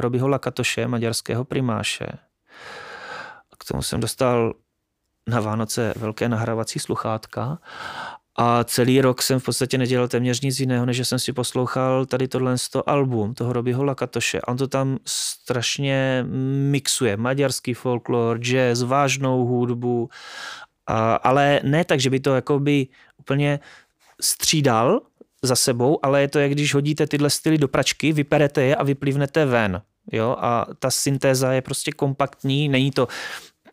Robyho 0.00 0.28
Lakatoše, 0.28 0.88
maďarského 0.88 1.44
primáše. 1.44 2.06
K 3.58 3.64
tomu 3.64 3.82
jsem 3.82 4.00
dostal 4.00 4.54
na 5.26 5.40
Vánoce 5.40 5.94
velké 5.96 6.28
nahrávací 6.28 6.78
sluchátka 6.78 7.58
a 8.40 8.64
celý 8.64 9.00
rok 9.00 9.22
jsem 9.22 9.40
v 9.40 9.44
podstatě 9.44 9.78
nedělal 9.78 10.08
téměř 10.08 10.40
nic 10.40 10.60
jiného, 10.60 10.86
než 10.86 11.08
jsem 11.08 11.18
si 11.18 11.32
poslouchal 11.32 12.06
tady 12.06 12.28
tohle 12.28 12.56
album 12.86 13.34
toho 13.34 13.52
Robyho 13.52 13.84
Lakatoše. 13.84 14.40
On 14.40 14.56
to 14.56 14.68
tam 14.68 14.98
strašně 15.06 16.24
mixuje. 16.70 17.16
Maďarský 17.16 17.74
folklor, 17.74 18.38
jazz, 18.38 18.82
vážnou 18.82 19.46
hudbu, 19.46 20.08
a, 20.86 21.14
ale 21.14 21.60
ne 21.64 21.84
tak, 21.84 22.00
že 22.00 22.10
by 22.10 22.20
to 22.20 22.34
jakoby 22.34 22.86
úplně 23.16 23.60
střídal 24.20 25.00
za 25.42 25.56
sebou, 25.56 25.98
ale 26.02 26.20
je 26.20 26.28
to, 26.28 26.38
jak 26.38 26.52
když 26.52 26.74
hodíte 26.74 27.06
tyhle 27.06 27.30
styly 27.30 27.58
do 27.58 27.68
pračky, 27.68 28.12
vyperete 28.12 28.62
je 28.62 28.76
a 28.76 28.84
vyplivnete 28.84 29.46
ven. 29.46 29.82
Jo? 30.12 30.36
A 30.38 30.66
ta 30.78 30.90
syntéza 30.90 31.52
je 31.52 31.62
prostě 31.62 31.92
kompaktní, 31.92 32.68
není 32.68 32.90
to 32.90 33.08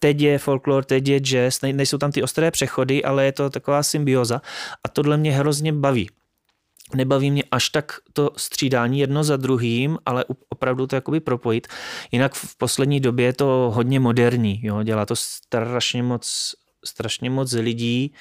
teď 0.06 0.22
je 0.22 0.38
folklor, 0.38 0.86
teď 0.86 1.08
je 1.08 1.20
jazz, 1.20 1.62
nejsou 1.62 1.98
tam 1.98 2.12
ty 2.12 2.24
ostré 2.24 2.52
přechody, 2.52 3.04
ale 3.04 3.26
je 3.26 3.32
to 3.32 3.50
taková 3.50 3.84
symbioza 3.84 4.42
a 4.84 4.90
tohle 4.90 5.18
mě 5.18 5.32
hrozně 5.32 5.74
baví. 5.74 6.10
Nebaví 6.96 7.32
mě 7.32 7.44
až 7.52 7.70
tak 7.70 7.92
to 8.14 8.32
střídání 8.38 9.00
jedno 9.00 9.24
za 9.24 9.38
druhým, 9.38 9.98
ale 10.06 10.26
opravdu 10.50 10.88
to 10.88 10.96
jakoby 10.96 11.20
propojit. 11.20 11.68
Jinak 12.12 12.34
v 12.34 12.58
poslední 12.58 13.00
době 13.00 13.26
je 13.26 13.34
to 13.34 13.72
hodně 13.76 14.00
moderní, 14.00 14.60
jo? 14.64 14.84
dělá 14.84 15.06
to 15.06 15.16
strašně 15.16 16.04
moc 16.04 16.56
strašně 16.86 17.30
moc 17.30 17.54
lidí. 17.54 18.14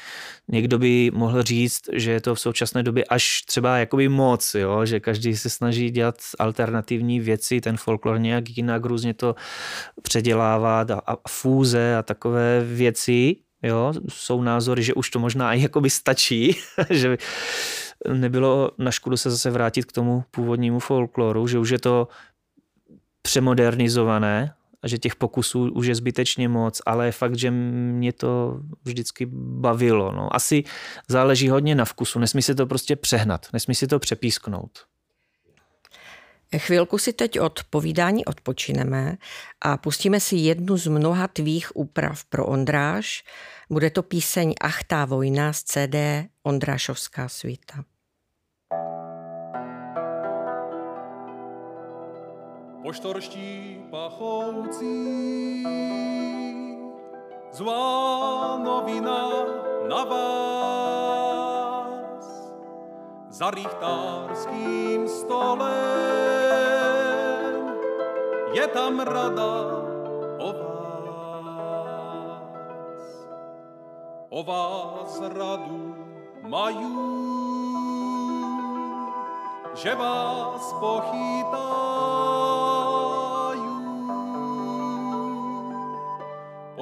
Někdo 0.49 0.78
by 0.78 1.11
mohl 1.14 1.42
říct, 1.42 1.83
že 1.92 2.11
je 2.11 2.21
to 2.21 2.35
v 2.35 2.40
současné 2.40 2.83
době 2.83 3.04
až 3.04 3.42
třeba 3.42 3.78
jakoby 3.78 4.09
moc, 4.09 4.54
jo? 4.54 4.87
že 4.87 5.00
každý 5.00 5.37
se 5.37 5.50
snaží 5.50 5.90
dělat 5.90 6.14
alternativní 6.38 7.21
věci, 7.21 7.61
ten 7.61 7.76
folklor 7.76 8.21
nějak 8.21 8.56
jinak 8.56 8.85
různě 8.85 9.14
to 9.14 9.35
předělávat 10.02 10.90
a, 10.90 11.02
a 11.06 11.28
fúze 11.28 11.97
a 11.97 12.02
takové 12.02 12.64
věci. 12.64 13.37
Jo? 13.62 13.92
Jsou 14.09 14.42
názory, 14.42 14.83
že 14.83 14.94
už 14.94 15.11
to 15.11 15.18
možná 15.18 15.54
i 15.54 15.62
jakoby 15.62 15.90
stačí, 15.90 16.56
že 16.90 17.16
nebylo 18.12 18.71
na 18.78 18.90
škodu 18.90 19.16
se 19.16 19.30
zase 19.30 19.50
vrátit 19.50 19.85
k 19.85 19.92
tomu 19.92 20.25
původnímu 20.30 20.78
folkloru, 20.78 21.47
že 21.47 21.59
už 21.59 21.71
je 21.71 21.78
to 21.78 22.09
přemodernizované, 23.23 24.54
a 24.84 24.88
že 24.88 24.98
těch 24.98 25.16
pokusů 25.16 25.72
už 25.72 25.86
je 25.86 25.94
zbytečně 25.94 26.48
moc, 26.48 26.82
ale 26.86 27.12
fakt, 27.12 27.38
že 27.38 27.50
mě 27.50 28.12
to 28.12 28.60
vždycky 28.84 29.26
bavilo. 29.32 30.12
No. 30.12 30.36
Asi 30.36 30.64
záleží 31.08 31.48
hodně 31.48 31.74
na 31.74 31.84
vkusu, 31.84 32.18
nesmí 32.18 32.42
se 32.42 32.54
to 32.54 32.66
prostě 32.66 32.96
přehnat, 32.96 33.46
nesmí 33.52 33.74
si 33.74 33.86
to 33.86 33.98
přepísknout. 33.98 34.78
Chvilku 36.58 36.98
si 36.98 37.12
teď 37.12 37.40
od 37.40 37.64
povídání 37.70 38.24
odpočineme 38.24 39.16
a 39.60 39.76
pustíme 39.76 40.20
si 40.20 40.36
jednu 40.36 40.76
z 40.76 40.86
mnoha 40.86 41.28
tvých 41.28 41.76
úprav 41.76 42.24
pro 42.24 42.46
Ondráš. 42.46 43.24
Bude 43.70 43.90
to 43.90 44.02
píseň 44.02 44.54
Ach, 44.60 44.84
tá 44.84 45.04
vojna 45.04 45.52
z 45.52 45.62
CD 45.62 45.96
Ondrášovská 46.42 47.28
svita. 47.28 47.84
Poštorští 52.84 53.88
pachoucí. 53.88 55.64
Zlá 57.48 58.60
novina 58.60 59.32
na 59.88 60.04
vás 60.04 62.28
za 63.32 63.48
richtárským 63.50 65.08
stolem 65.08 65.72
je 68.52 68.68
tam 68.68 69.00
rada 69.00 69.80
o 70.44 70.52
vás. 70.52 71.96
O 74.28 74.44
vás 74.44 75.20
radu 75.32 75.96
mají, 76.44 76.92
že 79.72 79.94
vás 79.94 80.72
pochytá 80.80 82.53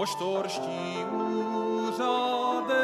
poštorští 0.02 1.06
úřady 1.14 2.74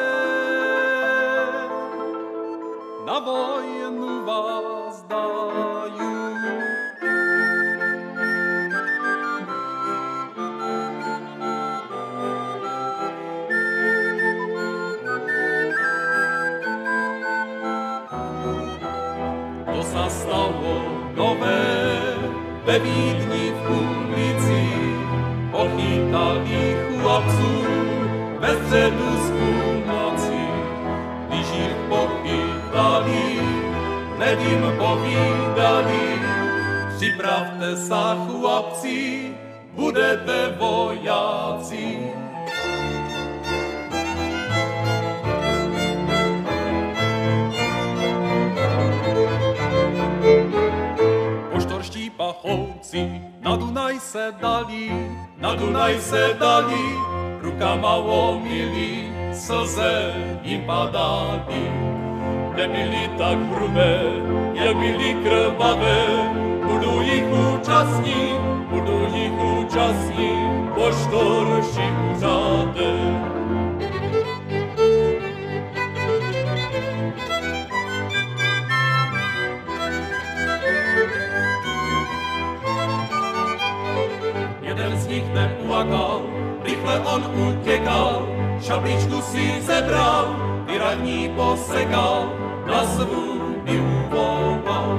na 3.07 3.19
vojnu 3.19 4.25
vás 4.25 5.03
dají. 5.11 6.15
To 19.67 19.83
sa 19.83 20.07
stalo 20.07 20.87
nové 21.19 21.67
ve 22.63 22.79
Vídni 22.79 23.51
v 23.51 23.63
ulici, 23.75 24.63
pochytali 25.51 26.68
ve 28.49 28.67
středu 28.67 29.17
z 29.17 29.31
půlnoci, 29.31 30.41
když 31.29 31.47
jich 31.53 31.77
pochytali, 31.89 33.41
nevím 34.19 34.73
povídali, 34.79 36.21
připravte 36.97 37.77
sa 37.77 38.17
chlapci, 38.25 39.33
budete 39.77 40.57
vojáci. 40.59 42.09
Poštorští 51.53 52.11
pachouci 52.11 53.23
na 53.41 53.57
Dunaj 53.57 54.01
se 54.01 54.33
dali, 54.41 54.89
na 55.37 55.55
Dunaj 55.55 56.01
se 56.01 56.37
dali, 56.41 57.18
rukama 57.59 57.97
omili, 57.97 59.11
slze 59.35 60.15
jim 60.43 60.63
padaly. 60.63 61.67
Nebyli 62.55 63.11
tak 63.19 63.39
hrubé, 63.51 63.99
jak 64.55 64.77
byli 64.77 65.15
krvavé, 65.23 66.07
budu 66.63 67.03
jich 67.03 67.25
účastní, 67.27 68.39
budu 68.71 69.07
jich 69.15 69.33
účastní, 69.33 70.31
poštorší 70.75 71.87
úřady. 72.15 72.95
Jeden 84.63 84.99
z 84.99 85.07
nich 85.07 85.35
neplakal, 85.35 86.23
rychle 86.89 87.13
on 87.13 87.23
utěkal, 87.49 88.29
šabličku 88.63 89.23
si 89.23 89.61
zebral, 89.61 90.37
vyradní 90.67 91.29
posekal, 91.37 92.33
na 92.67 92.85
svůj 92.85 93.39
vyuvoval. 93.65 94.99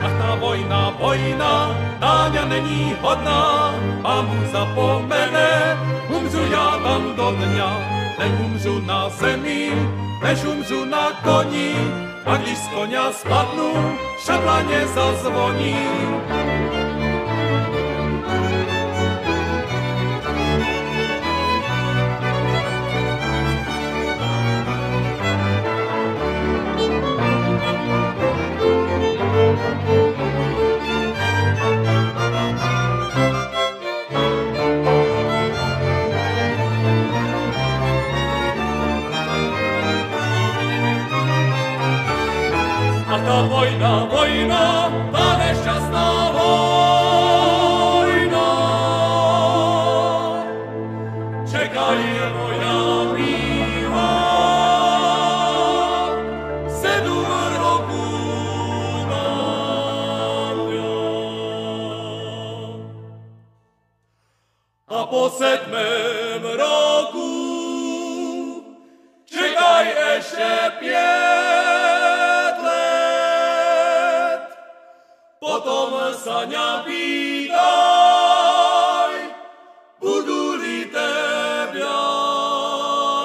Ach 0.00 0.18
ta 0.18 0.34
vojna, 0.40 0.96
vojna, 1.00 1.76
Táňa 2.00 2.44
není 2.44 2.96
hodná, 3.00 3.74
a 4.04 4.22
mu 4.22 4.46
zapomene, 4.52 5.78
umřu 6.08 6.42
já 6.52 6.78
tam 6.82 7.16
do 7.16 7.30
dňa, 7.30 7.80
neumřu 8.18 8.80
na 8.80 9.08
zemi, 9.08 9.70
než 10.22 10.44
umřu 10.44 10.84
na 10.84 11.12
koni, 11.22 11.74
a 12.24 12.36
když 12.36 12.58
z 12.58 12.68
konia 12.68 13.12
spadnu, 13.12 13.98
šablaně 14.24 14.86
zazvoní. 14.86 15.76
Ta 43.82 44.06
vojna, 44.06 44.92
Potom 76.22 76.38
sa 76.38 76.46
ňa 76.46 76.86
pýtaj, 76.86 77.50
budu-li 79.98 80.86
tebia 80.86 81.98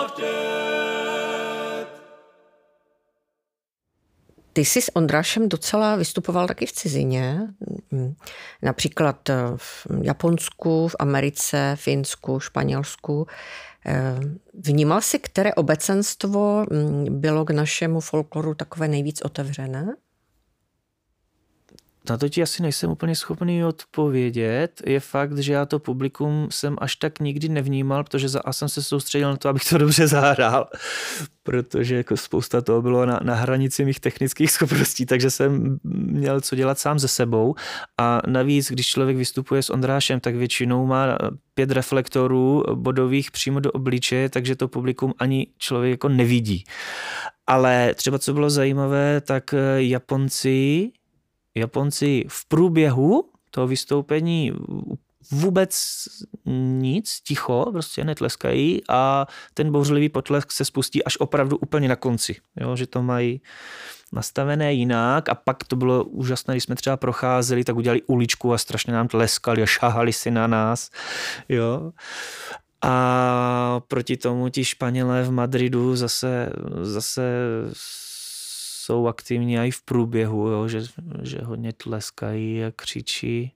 chtět. 0.09 1.87
Ty 4.53 4.65
jsi 4.65 4.81
s 4.81 4.95
Ondrášem 4.95 5.49
docela 5.49 5.95
vystupoval 5.95 6.47
taky 6.47 6.65
v 6.65 6.71
cizině, 6.71 7.47
Mm, 7.91 8.15
například 8.61 9.29
v 9.55 9.87
Japonsku, 10.01 10.87
v 10.87 10.95
Americe, 10.99 11.75
Finsku, 11.75 12.39
Španělsku. 12.39 13.27
Eh, 13.85 14.19
Vnímal 14.53 15.01
si, 15.01 15.19
které 15.19 15.53
obecenstvo 15.53 16.65
mm, 16.71 17.19
bylo 17.21 17.45
k 17.45 17.49
našemu 17.49 17.99
folkloru 17.99 18.53
takové 18.53 18.87
nejvíc 18.87 19.21
otevřené? 19.21 19.95
Na 22.09 22.17
to 22.17 22.29
ti 22.29 22.41
asi 22.41 22.61
nejsem 22.61 22.89
úplně 22.89 23.15
schopný 23.15 23.65
odpovědět. 23.65 24.81
Je 24.85 24.99
fakt, 24.99 25.37
že 25.37 25.53
já 25.53 25.65
to 25.65 25.79
publikum 25.79 26.47
jsem 26.51 26.75
až 26.81 26.95
tak 26.95 27.19
nikdy 27.19 27.49
nevnímal, 27.49 28.03
protože 28.03 28.29
za 28.29 28.39
A 28.39 28.53
jsem 28.53 28.69
se 28.69 28.83
soustředil 28.83 29.29
na 29.29 29.37
to, 29.37 29.49
abych 29.49 29.63
to 29.69 29.77
dobře 29.77 30.07
zahrál, 30.07 30.67
protože 31.43 31.95
jako 31.95 32.17
spousta 32.17 32.61
toho 32.61 32.81
bylo 32.81 33.05
na, 33.05 33.19
na 33.23 33.35
hranici 33.35 33.85
mých 33.85 33.99
technických 33.99 34.51
schopností, 34.51 35.05
takže 35.05 35.31
jsem 35.31 35.79
měl 35.83 36.41
co 36.41 36.55
dělat 36.55 36.79
sám 36.79 36.99
ze 36.99 37.07
sebou. 37.07 37.55
A 37.97 38.21
navíc, 38.27 38.71
když 38.71 38.87
člověk 38.87 39.17
vystupuje 39.17 39.63
s 39.63 39.69
Ondrášem, 39.69 40.19
tak 40.19 40.35
většinou 40.35 40.85
má 40.85 41.17
pět 41.53 41.71
reflektorů 41.71 42.63
bodových 42.73 43.31
přímo 43.31 43.59
do 43.59 43.71
obličeje, 43.71 44.29
takže 44.29 44.55
to 44.55 44.67
publikum 44.67 45.13
ani 45.19 45.47
člověk 45.57 45.91
jako 45.91 46.09
nevidí. 46.09 46.63
Ale 47.47 47.93
třeba 47.95 48.19
co 48.19 48.33
bylo 48.33 48.49
zajímavé, 48.49 49.21
tak 49.21 49.53
Japonci 49.77 50.91
Japonci 51.57 52.25
v 52.27 52.47
průběhu 52.47 53.29
toho 53.51 53.67
vystoupení 53.67 54.53
vůbec 55.31 56.03
nic, 56.79 57.21
ticho, 57.21 57.65
prostě 57.71 58.03
netleskají 58.03 58.81
a 58.89 59.27
ten 59.53 59.71
bouřlivý 59.71 60.09
potlesk 60.09 60.51
se 60.51 60.65
spustí 60.65 61.03
až 61.03 61.17
opravdu 61.17 61.57
úplně 61.57 61.87
na 61.87 61.95
konci, 61.95 62.35
jo, 62.59 62.75
že 62.75 62.87
to 62.87 63.03
mají 63.03 63.41
nastavené 64.13 64.73
jinak 64.73 65.29
a 65.29 65.35
pak 65.35 65.63
to 65.63 65.75
bylo 65.75 66.03
úžasné, 66.03 66.53
když 66.53 66.63
jsme 66.63 66.75
třeba 66.75 66.97
procházeli, 66.97 67.63
tak 67.63 67.75
udělali 67.75 68.01
uličku 68.01 68.53
a 68.53 68.57
strašně 68.57 68.93
nám 68.93 69.07
tleskali 69.07 69.63
a 69.63 69.65
šahali 69.65 70.13
si 70.13 70.31
na 70.31 70.47
nás, 70.47 70.89
jo. 71.49 71.91
A 72.81 73.81
proti 73.87 74.17
tomu 74.17 74.49
ti 74.49 74.65
Španělé 74.65 75.23
v 75.23 75.31
Madridu 75.31 75.95
zase, 75.95 76.49
zase 76.81 77.21
jsou 78.87 79.07
aktivní 79.07 79.57
i 79.57 79.71
v 79.71 79.81
průběhu, 79.81 80.47
jo, 80.47 80.67
že, 80.67 80.81
že 81.21 81.39
hodně 81.43 81.73
tleskají 81.73 82.63
a 82.63 82.71
křičí. 82.75 83.53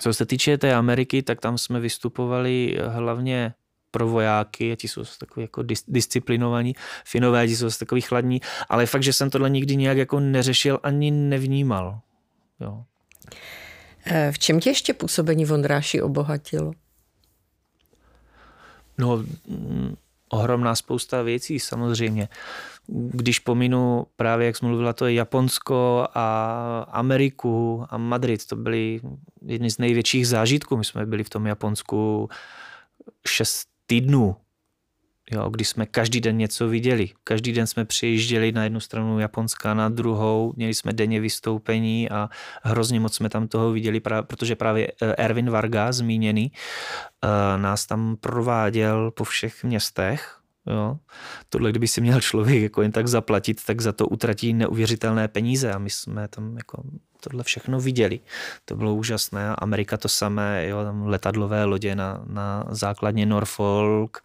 Co 0.00 0.14
se 0.14 0.26
týče 0.26 0.58
té 0.58 0.74
Ameriky, 0.74 1.22
tak 1.22 1.40
tam 1.40 1.58
jsme 1.58 1.80
vystupovali 1.80 2.78
hlavně 2.86 3.54
pro 3.90 4.08
vojáky, 4.08 4.72
a 4.72 4.76
ti 4.76 4.88
jsou 4.88 5.04
takový 5.18 5.44
jako 5.44 5.62
dis, 5.62 5.84
disciplinovaní, 5.88 6.74
finové, 7.04 7.48
ti 7.48 7.56
jsou 7.56 7.70
takový 7.70 8.00
chladní, 8.00 8.40
ale 8.68 8.86
fakt, 8.86 9.02
že 9.02 9.12
jsem 9.12 9.30
tohle 9.30 9.50
nikdy 9.50 9.76
nějak 9.76 9.96
jako 9.98 10.20
neřešil 10.20 10.80
ani 10.82 11.10
nevnímal. 11.10 12.00
Jo. 12.60 12.84
V 14.30 14.38
čem 14.38 14.60
tě 14.60 14.70
ještě 14.70 14.94
působení 14.94 15.44
Vondráši 15.44 16.02
obohatilo? 16.02 16.72
No, 18.98 19.24
ohromná 20.28 20.74
spousta 20.74 21.22
věcí 21.22 21.60
samozřejmě. 21.60 22.28
Když 22.88 23.38
pominu 23.38 24.06
právě, 24.16 24.46
jak 24.46 24.56
jsi 24.56 24.66
mluvila, 24.66 24.92
to 24.92 25.06
je 25.06 25.14
Japonsko 25.14 26.06
a 26.14 26.86
Ameriku 26.90 27.84
a 27.90 27.98
Madrid, 27.98 28.46
to 28.46 28.56
byly 28.56 29.00
jedny 29.46 29.70
z 29.70 29.78
největších 29.78 30.28
zážitků. 30.28 30.76
My 30.76 30.84
jsme 30.84 31.06
byli 31.06 31.24
v 31.24 31.30
tom 31.30 31.46
Japonsku 31.46 32.28
šest 33.28 33.68
týdnů, 33.86 34.36
jo, 35.30 35.50
kdy 35.50 35.64
jsme 35.64 35.86
každý 35.86 36.20
den 36.20 36.36
něco 36.36 36.68
viděli. 36.68 37.10
Každý 37.24 37.52
den 37.52 37.66
jsme 37.66 37.84
přijížděli 37.84 38.52
na 38.52 38.64
jednu 38.64 38.80
stranu 38.80 39.18
Japonska, 39.18 39.74
na 39.74 39.88
druhou, 39.88 40.52
měli 40.56 40.74
jsme 40.74 40.92
denně 40.92 41.20
vystoupení 41.20 42.10
a 42.10 42.28
hrozně 42.62 43.00
moc 43.00 43.14
jsme 43.14 43.28
tam 43.28 43.48
toho 43.48 43.72
viděli, 43.72 44.00
protože 44.00 44.56
právě 44.56 44.92
Erwin 45.00 45.50
Varga, 45.50 45.92
zmíněný, 45.92 46.52
nás 47.56 47.86
tam 47.86 48.16
prováděl 48.20 49.10
po 49.10 49.24
všech 49.24 49.64
městech 49.64 50.40
Jo. 50.66 50.96
Tohle, 51.48 51.70
kdyby 51.70 51.88
si 51.88 52.00
měl 52.00 52.20
člověk 52.20 52.62
jako 52.62 52.82
jen 52.82 52.92
tak 52.92 53.08
zaplatit, 53.08 53.64
tak 53.64 53.80
za 53.80 53.92
to 53.92 54.06
utratí 54.06 54.52
neuvěřitelné 54.52 55.28
peníze 55.28 55.72
a 55.72 55.78
my 55.78 55.90
jsme 55.90 56.28
tam 56.28 56.56
jako 56.56 56.82
tohle 57.20 57.44
všechno 57.44 57.80
viděli. 57.80 58.20
To 58.64 58.76
bylo 58.76 58.94
úžasné. 58.94 59.56
Amerika 59.58 59.96
to 59.96 60.08
samé, 60.08 60.68
jo, 60.68 60.84
tam 60.84 61.06
letadlové 61.06 61.64
lodě 61.64 61.94
na, 61.94 62.24
na 62.26 62.64
základně 62.70 63.26
Norfolk, 63.26 64.22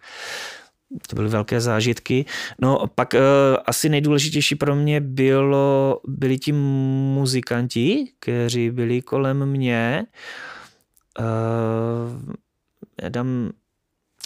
to 1.08 1.16
byly 1.16 1.30
velké 1.30 1.62
zážitky. 1.62 2.26
No 2.62 2.88
pak 2.96 3.14
uh, 3.14 3.20
asi 3.66 3.90
nejdůležitější 3.90 4.56
pro 4.56 4.76
mě 4.76 5.02
bylo, 5.02 6.02
byli 6.08 6.38
ti 6.38 6.52
muzikanti, 6.52 8.12
kteří 8.20 8.72
byli 8.72 9.02
kolem 9.02 9.46
mě. 9.46 10.06
Uh, 11.20 12.34
já 13.02 13.10
dám 13.10 13.52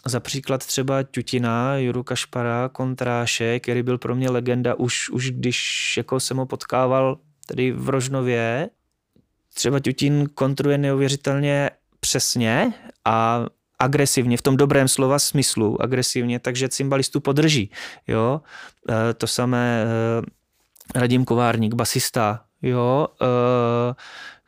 za 0.06 0.20
příklad 0.20 0.66
třeba 0.66 1.04
Tutina, 1.04 1.78
Juru 1.78 2.04
Kašpara, 2.04 2.70
Kontráše, 2.70 3.60
který 3.60 3.84
byl 3.84 3.98
pro 3.98 4.16
mě 4.16 4.30
legenda 4.30 4.76
už, 4.76 5.10
už 5.10 5.32
když 5.32 5.94
jako 5.98 6.20
jsem 6.20 6.38
ho 6.38 6.46
potkával 6.46 7.18
tady 7.46 7.72
v 7.72 7.90
Rožnově. 7.90 8.70
Třeba 9.54 9.80
Tutin 9.80 10.30
kontruje 10.36 10.78
neuvěřitelně 10.78 11.70
přesně 12.00 12.74
a 13.06 13.46
agresivně, 13.80 14.38
v 14.38 14.42
tom 14.42 14.58
dobrém 14.58 14.88
slova 14.88 15.20
smyslu, 15.20 15.82
agresivně, 15.82 16.40
takže 16.40 16.70
cymbalistu 16.70 17.20
podrží. 17.20 17.72
Jo? 18.08 18.42
E, 18.90 19.14
to 19.14 19.28
samé 19.28 19.86
e, 19.86 21.00
Radim 21.00 21.26
Kovárník, 21.26 21.74
basista, 21.74 22.46
jo? 22.62 23.08
E, 23.22 23.26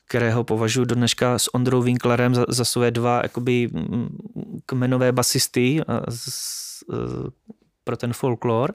kterého 0.07 0.43
považuji 0.43 0.85
do 0.85 0.95
dneška 0.95 1.39
s 1.39 1.53
Ondrou 1.53 1.81
Winklerem 1.81 2.35
za, 2.35 2.45
za 2.47 2.65
své 2.65 2.91
dva 2.91 3.19
jakoby 3.23 3.69
kmenové 4.65 5.11
basisty 5.11 5.81
pro 7.83 7.97
ten 7.97 8.13
folklor. 8.13 8.73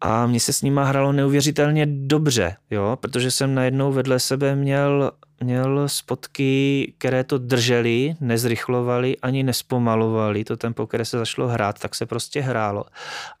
A 0.00 0.26
mně 0.26 0.40
se 0.40 0.52
s 0.52 0.62
nima 0.62 0.84
hralo 0.84 1.12
neuvěřitelně 1.12 1.86
dobře, 1.86 2.56
jo, 2.70 2.96
protože 3.00 3.30
jsem 3.30 3.54
najednou 3.54 3.92
vedle 3.92 4.20
sebe 4.20 4.56
měl, 4.56 5.12
měl 5.40 5.88
spotky, 5.88 6.92
které 6.98 7.24
to 7.24 7.38
držely, 7.38 8.14
nezrychlovali 8.20 9.16
ani 9.22 9.42
nespomalovali, 9.42 10.44
to 10.44 10.56
tempo, 10.56 10.86
které 10.86 11.04
se 11.04 11.18
zašlo 11.18 11.48
hrát, 11.48 11.78
tak 11.78 11.94
se 11.94 12.06
prostě 12.06 12.40
hrálo. 12.40 12.84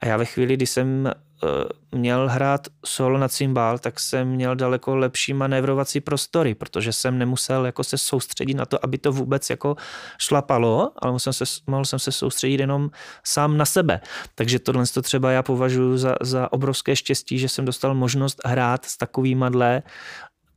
A 0.00 0.06
já 0.06 0.16
ve 0.16 0.24
chvíli, 0.24 0.54
kdy 0.54 0.66
jsem 0.66 1.12
Eh, 1.44 1.96
měl 1.98 2.28
hrát 2.28 2.66
solo 2.84 3.18
na 3.18 3.28
cymbál, 3.28 3.78
tak 3.78 4.00
jsem 4.00 4.28
měl 4.28 4.56
daleko 4.56 4.96
lepší 4.96 5.32
manévrovací 5.32 6.00
prostory, 6.00 6.54
protože 6.54 6.92
jsem 6.92 7.18
nemusel 7.18 7.66
jako 7.66 7.84
se 7.84 7.98
soustředit 7.98 8.54
na 8.54 8.66
to, 8.66 8.84
aby 8.84 8.98
to 8.98 9.12
vůbec 9.12 9.50
jako 9.50 9.76
šlapalo, 10.18 10.92
ale 10.96 11.12
musel 11.12 11.32
se, 11.32 11.44
mohl 11.66 11.84
jsem 11.84 11.98
se 11.98 12.12
soustředit 12.12 12.60
jenom 12.60 12.90
sám 13.24 13.56
na 13.56 13.64
sebe. 13.64 14.00
Takže 14.34 14.58
tohle 14.58 14.86
to 14.86 15.02
třeba 15.02 15.32
já 15.32 15.42
považuji 15.42 15.98
za, 15.98 16.16
za 16.20 16.52
obrovské 16.52 16.96
štěstí, 16.96 17.38
že 17.38 17.48
jsem 17.48 17.64
dostal 17.64 17.94
možnost 17.94 18.40
hrát 18.44 18.84
s 18.84 18.96
takovýma 18.96 19.48
dle 19.48 19.82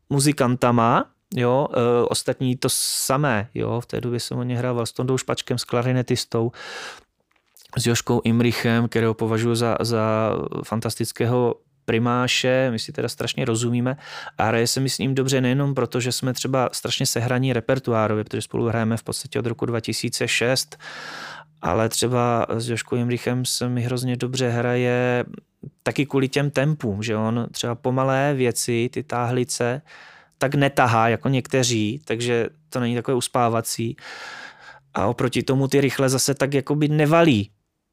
muzikantama, 0.10 1.06
jo, 1.35 1.67
e, 1.73 2.05
ostatní 2.05 2.55
to 2.55 2.67
samé, 2.71 3.49
jo, 3.53 3.81
v 3.81 3.85
té 3.85 4.01
době 4.01 4.19
jsem 4.19 4.37
o 4.37 4.43
ně 4.43 4.57
hrával 4.57 4.85
s 4.85 4.91
Tondou 4.91 5.17
Špačkem, 5.17 5.57
s 5.57 5.63
klarinetistou, 5.63 6.51
s 7.77 7.85
Joškou 7.85 8.21
Imrichem, 8.23 8.87
kterého 8.87 9.13
považuji 9.13 9.55
za, 9.55 9.77
za 9.81 10.33
fantastického 10.63 11.55
primáše, 11.85 12.71
my 12.71 12.79
si 12.79 12.91
teda 12.91 13.09
strašně 13.09 13.45
rozumíme 13.45 13.97
a 14.37 14.43
hraje 14.43 14.67
se 14.67 14.79
mi 14.79 14.89
s 14.89 14.97
ním 14.97 15.15
dobře 15.15 15.41
nejenom 15.41 15.73
proto, 15.73 15.99
že 15.99 16.11
jsme 16.11 16.33
třeba 16.33 16.69
strašně 16.71 17.05
sehraní 17.05 17.53
repertoárově, 17.53 18.23
protože 18.23 18.41
spolu 18.41 18.67
hrajeme 18.67 18.97
v 18.97 19.03
podstatě 19.03 19.39
od 19.39 19.45
roku 19.45 19.65
2006, 19.65 20.77
ale 21.61 21.89
třeba 21.89 22.45
s 22.49 22.69
Joškou 22.69 22.95
Imrichem 22.95 23.45
se 23.45 23.69
mi 23.69 23.81
hrozně 23.81 24.15
dobře 24.15 24.49
hraje 24.49 25.25
taky 25.83 26.05
kvůli 26.05 26.27
těm 26.29 26.49
tempům, 26.49 27.03
že 27.03 27.15
on 27.15 27.47
třeba 27.51 27.75
pomalé 27.75 28.33
věci, 28.33 28.89
ty 28.93 29.03
táhlice, 29.03 29.81
tak 30.41 30.56
netahá 30.56 31.08
jako 31.08 31.30
někteří, 31.30 32.01
takže 32.06 32.49
to 32.69 32.80
není 32.80 32.95
takové 32.95 33.15
uspávací. 33.15 33.95
A 34.93 35.06
oproti 35.08 35.43
tomu 35.43 35.67
ty 35.67 35.82
rychle 35.82 36.10
zase 36.10 36.34
tak 36.34 36.54
jakoby 36.54 36.88
nevalí. 36.88 37.51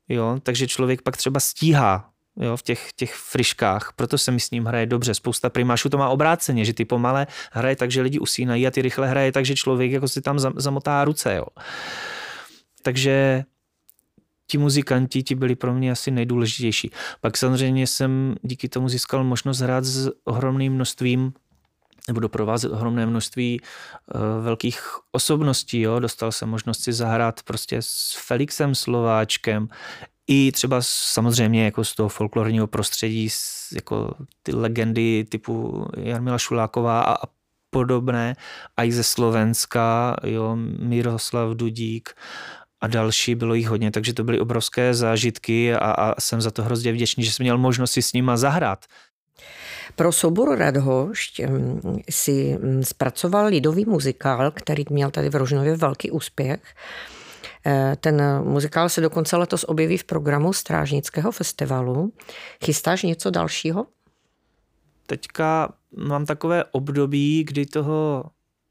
Jo? 0.08 0.40
Takže 0.42 0.66
člověk 0.66 1.02
pak 1.02 1.16
třeba 1.16 1.40
stíhá 1.40 2.10
jo, 2.40 2.56
v 2.56 2.62
těch, 2.62 2.92
těch 2.96 3.14
friškách, 3.14 3.92
proto 3.96 4.18
se 4.18 4.30
mi 4.30 4.40
s 4.40 4.50
ním 4.50 4.64
hraje 4.64 4.86
dobře. 4.86 5.14
Spousta 5.14 5.50
primášů 5.50 5.88
to 5.88 5.98
má 5.98 6.08
obráceně, 6.08 6.64
že 6.64 6.72
ty 6.72 6.84
pomalé 6.84 7.26
hraje 7.52 7.76
tak, 7.76 7.90
že 7.90 8.02
lidi 8.02 8.18
usínají 8.18 8.66
a 8.66 8.70
ty 8.70 8.82
rychle 8.82 9.08
hraje 9.08 9.32
tak, 9.32 9.44
že 9.44 9.54
člověk 9.54 9.92
jako 9.92 10.08
si 10.08 10.20
tam 10.20 10.38
zamotá 10.38 11.04
ruce. 11.04 11.34
Jo. 11.34 11.46
Takže 12.82 13.44
ti 14.46 14.58
muzikanti 14.58 15.22
ti 15.22 15.34
byli 15.34 15.56
pro 15.56 15.74
mě 15.74 15.92
asi 15.92 16.10
nejdůležitější. 16.10 16.90
Pak 17.20 17.36
samozřejmě 17.36 17.86
jsem 17.86 18.34
díky 18.42 18.68
tomu 18.68 18.88
získal 18.88 19.24
možnost 19.24 19.60
hrát 19.60 19.84
s 19.84 20.10
ohromným 20.24 20.72
množstvím 20.72 21.32
nebo 22.08 22.20
doprovázet 22.20 22.72
ohromné 22.72 23.06
množství 23.06 23.60
uh, 23.60 24.44
velkých 24.44 24.80
osobností. 25.12 25.80
Jo? 25.80 25.98
Dostal 25.98 26.32
jsem 26.32 26.48
možnost 26.48 26.80
si 26.80 26.92
zahrát 26.92 27.42
prostě 27.42 27.76
s 27.80 28.16
Felixem 28.26 28.74
Slováčkem, 28.74 29.68
i 30.30 30.52
třeba 30.52 30.76
samozřejmě 30.82 31.64
jako 31.64 31.84
z 31.84 31.94
toho 31.94 32.08
folklorního 32.08 32.66
prostředí, 32.66 33.28
jako 33.74 34.14
ty 34.42 34.54
legendy 34.54 35.26
typu 35.28 35.86
Jarmila 35.96 36.38
Šuláková 36.38 37.00
a, 37.00 37.12
a 37.12 37.28
podobné, 37.70 38.36
a 38.76 38.84
i 38.84 38.92
ze 38.92 39.02
Slovenska, 39.02 40.16
jo, 40.24 40.56
Miroslav 40.78 41.56
Dudík 41.56 42.14
a 42.80 42.86
další, 42.86 43.34
bylo 43.34 43.54
jich 43.54 43.68
hodně, 43.68 43.90
takže 43.90 44.14
to 44.14 44.24
byly 44.24 44.40
obrovské 44.40 44.94
zážitky 44.94 45.74
a, 45.74 45.78
a 45.78 46.20
jsem 46.20 46.40
za 46.40 46.50
to 46.50 46.62
hrozně 46.62 46.92
vděčný, 46.92 47.24
že 47.24 47.32
jsem 47.32 47.44
měl 47.44 47.58
možnost 47.58 47.92
si 47.92 48.02
s 48.02 48.12
nima 48.12 48.36
zahrát. 48.36 48.84
Pro 49.96 50.12
soubor 50.12 50.58
Radhošť 50.58 51.40
si 52.10 52.58
zpracoval 52.82 53.46
lidový 53.46 53.84
muzikál, 53.84 54.50
který 54.50 54.84
měl 54.90 55.10
tady 55.10 55.28
v 55.28 55.34
Rožnově 55.34 55.76
velký 55.76 56.10
úspěch. 56.10 56.62
E, 57.66 57.96
ten 58.00 58.22
muzikál 58.42 58.88
se 58.88 59.00
dokonce 59.00 59.36
letos 59.36 59.64
objeví 59.68 59.98
v 59.98 60.04
programu 60.04 60.52
Strážnického 60.52 61.32
festivalu. 61.32 62.12
Chystáš 62.64 63.02
něco 63.02 63.30
dalšího? 63.30 63.86
Teďka 65.06 65.72
mám 65.96 66.26
takové 66.26 66.64
období, 66.64 67.44
kdy 67.44 67.66
toho 67.66 68.24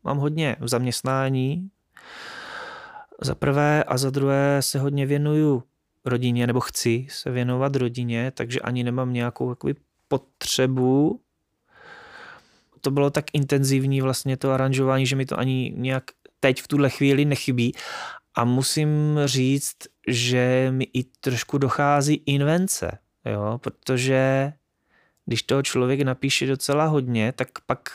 mám 0.03 0.17
hodně 0.17 0.55
v 0.59 0.67
zaměstnání. 0.67 1.69
Za 3.21 3.35
prvé 3.35 3.83
a 3.83 3.97
za 3.97 4.09
druhé 4.09 4.57
se 4.59 4.79
hodně 4.79 5.05
věnuju 5.05 5.63
rodině, 6.05 6.47
nebo 6.47 6.59
chci 6.59 7.07
se 7.09 7.31
věnovat 7.31 7.75
rodině, 7.75 8.31
takže 8.31 8.59
ani 8.59 8.83
nemám 8.83 9.13
nějakou 9.13 9.49
jakoby, 9.49 9.75
potřebu. 10.07 11.21
To 12.81 12.91
bylo 12.91 13.09
tak 13.09 13.25
intenzivní 13.33 14.01
vlastně 14.01 14.37
to 14.37 14.51
aranžování, 14.51 15.05
že 15.05 15.15
mi 15.15 15.25
to 15.25 15.39
ani 15.39 15.73
nějak 15.75 16.03
teď 16.39 16.61
v 16.61 16.67
tuhle 16.67 16.89
chvíli 16.89 17.25
nechybí. 17.25 17.73
A 18.35 18.43
musím 18.43 19.19
říct, 19.25 19.77
že 20.07 20.67
mi 20.71 20.87
i 20.93 21.03
trošku 21.03 21.57
dochází 21.57 22.23
invence, 22.25 22.97
jo? 23.25 23.57
protože 23.63 24.53
když 25.25 25.43
toho 25.43 25.63
člověk 25.63 26.01
napíše 26.01 26.47
docela 26.47 26.85
hodně, 26.85 27.31
tak 27.31 27.49
pak, 27.65 27.89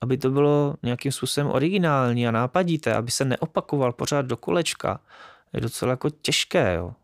aby 0.00 0.18
to 0.18 0.30
bylo 0.30 0.74
nějakým 0.82 1.12
způsobem 1.12 1.50
originální 1.50 2.28
a 2.28 2.30
nápadité, 2.30 2.94
aby 2.94 3.10
se 3.10 3.24
neopakoval 3.24 3.92
pořád 3.92 4.26
do 4.26 4.36
kolečka, 4.36 5.00
je 5.52 5.60
docela 5.60 5.90
jako 5.90 6.10
těžké. 6.10 6.74
Jo? 6.74 6.94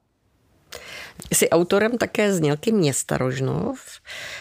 Jsi 1.33 1.51
autorem 1.51 1.99
také 1.99 2.33
znělky 2.33 2.73
Města 2.73 3.19
Rožnov. 3.19 3.81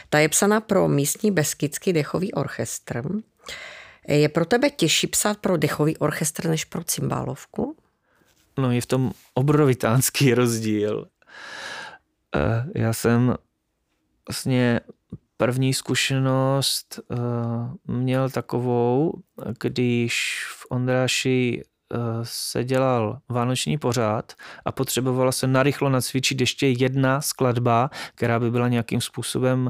Ta 0.10 0.20
je 0.20 0.30
psaná 0.30 0.62
pro 0.62 0.88
místní 0.88 1.32
beskidský 1.32 1.94
dechový 1.94 2.34
orchestr. 2.34 3.04
Je 4.08 4.30
pro 4.30 4.46
tebe 4.46 4.70
těžší 4.70 5.08
psát 5.08 5.38
pro 5.38 5.58
dechový 5.58 5.98
orchestr 5.98 6.50
než 6.50 6.66
pro 6.66 6.84
cymbálovku? 6.84 7.78
No 8.58 8.72
je 8.72 8.82
v 8.82 8.86
tom 8.86 9.12
obrovitánský 9.34 10.34
rozdíl. 10.34 11.08
Eh, 12.36 12.66
já 12.76 12.94
jsem 12.94 13.36
vlastně 14.30 14.80
první 15.38 15.74
zkušenost 15.74 17.00
eh, 17.12 17.16
měl 17.88 18.30
takovou, 18.30 19.14
když 19.60 20.46
v 20.58 20.66
Ondráši 20.70 21.64
se 22.24 22.64
dělal 22.64 23.20
vánoční 23.30 23.78
pořád 23.78 24.34
a 24.66 24.72
potřebovala 24.72 25.32
se 25.32 25.48
narychlo 25.48 25.90
nacvičit 25.90 26.42
ještě 26.42 26.68
jedna 26.68 27.22
skladba, 27.22 27.90
která 28.16 28.40
by 28.40 28.52
byla 28.52 28.68
nějakým 28.68 29.02
způsobem 29.02 29.70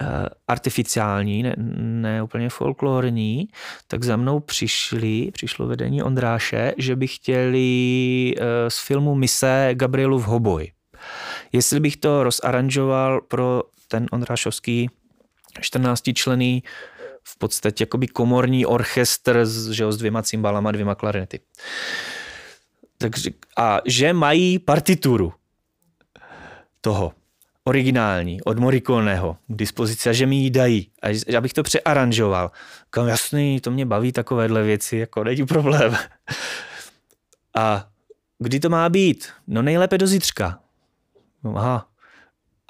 eh, 0.00 0.06
artificiální, 0.48 1.42
ne, 1.42 1.54
ne 1.76 2.22
úplně 2.22 2.48
folklorní, 2.48 3.48
tak 3.86 4.04
za 4.04 4.16
mnou 4.16 4.40
přišli, 4.40 5.30
přišlo 5.32 5.66
vedení 5.66 6.02
Ondráše, 6.02 6.74
že 6.76 6.96
by 6.96 7.06
chtěli 7.06 8.34
eh, 8.36 8.70
z 8.70 8.78
filmu 8.86 9.14
Mise 9.14 9.70
Gabrielu 9.72 10.18
v 10.18 10.24
hoboj. 10.24 10.72
Jestli 11.52 11.80
bych 11.80 11.96
to 11.96 12.24
rozaranžoval 12.24 13.20
pro 13.20 13.62
ten 13.88 14.06
Ondrášovský 14.12 14.90
14 15.60 16.02
člený 16.14 16.62
v 17.32 17.36
podstatě 17.38 17.82
jakoby 17.82 18.06
komorní 18.08 18.66
orchestr 18.66 19.44
s, 19.44 19.70
že 19.70 19.82
jo, 19.82 19.92
s 19.92 19.96
dvěma 19.96 20.22
cymbalama, 20.22 20.72
dvěma 20.72 20.94
klarinety. 20.94 21.40
Takže, 22.98 23.30
a 23.56 23.80
že 23.86 24.12
mají 24.12 24.58
partituru. 24.58 25.32
toho 26.80 27.12
originální 27.64 28.42
od 28.42 28.58
Morikoneho 28.58 29.36
k 29.46 29.56
dispozici 29.56 30.08
a 30.08 30.12
že 30.12 30.26
mi 30.26 30.36
ji 30.36 30.50
dají 30.50 30.90
a 31.02 31.36
abych 31.38 31.52
to 31.52 31.62
přearanžoval. 31.62 32.50
Kam 32.90 33.08
jasný, 33.08 33.60
to 33.60 33.70
mě 33.70 33.86
baví 33.86 34.12
takovéhle 34.12 34.62
věci, 34.62 34.96
jako 34.96 35.24
není 35.24 35.46
problém. 35.46 35.96
A 37.56 37.88
kdy 38.38 38.60
to 38.60 38.68
má 38.68 38.88
být? 38.88 39.28
No 39.46 39.62
nejlépe 39.62 39.98
do 39.98 40.06
zítřka. 40.06 40.60
No, 41.44 41.56
aha. 41.56 41.88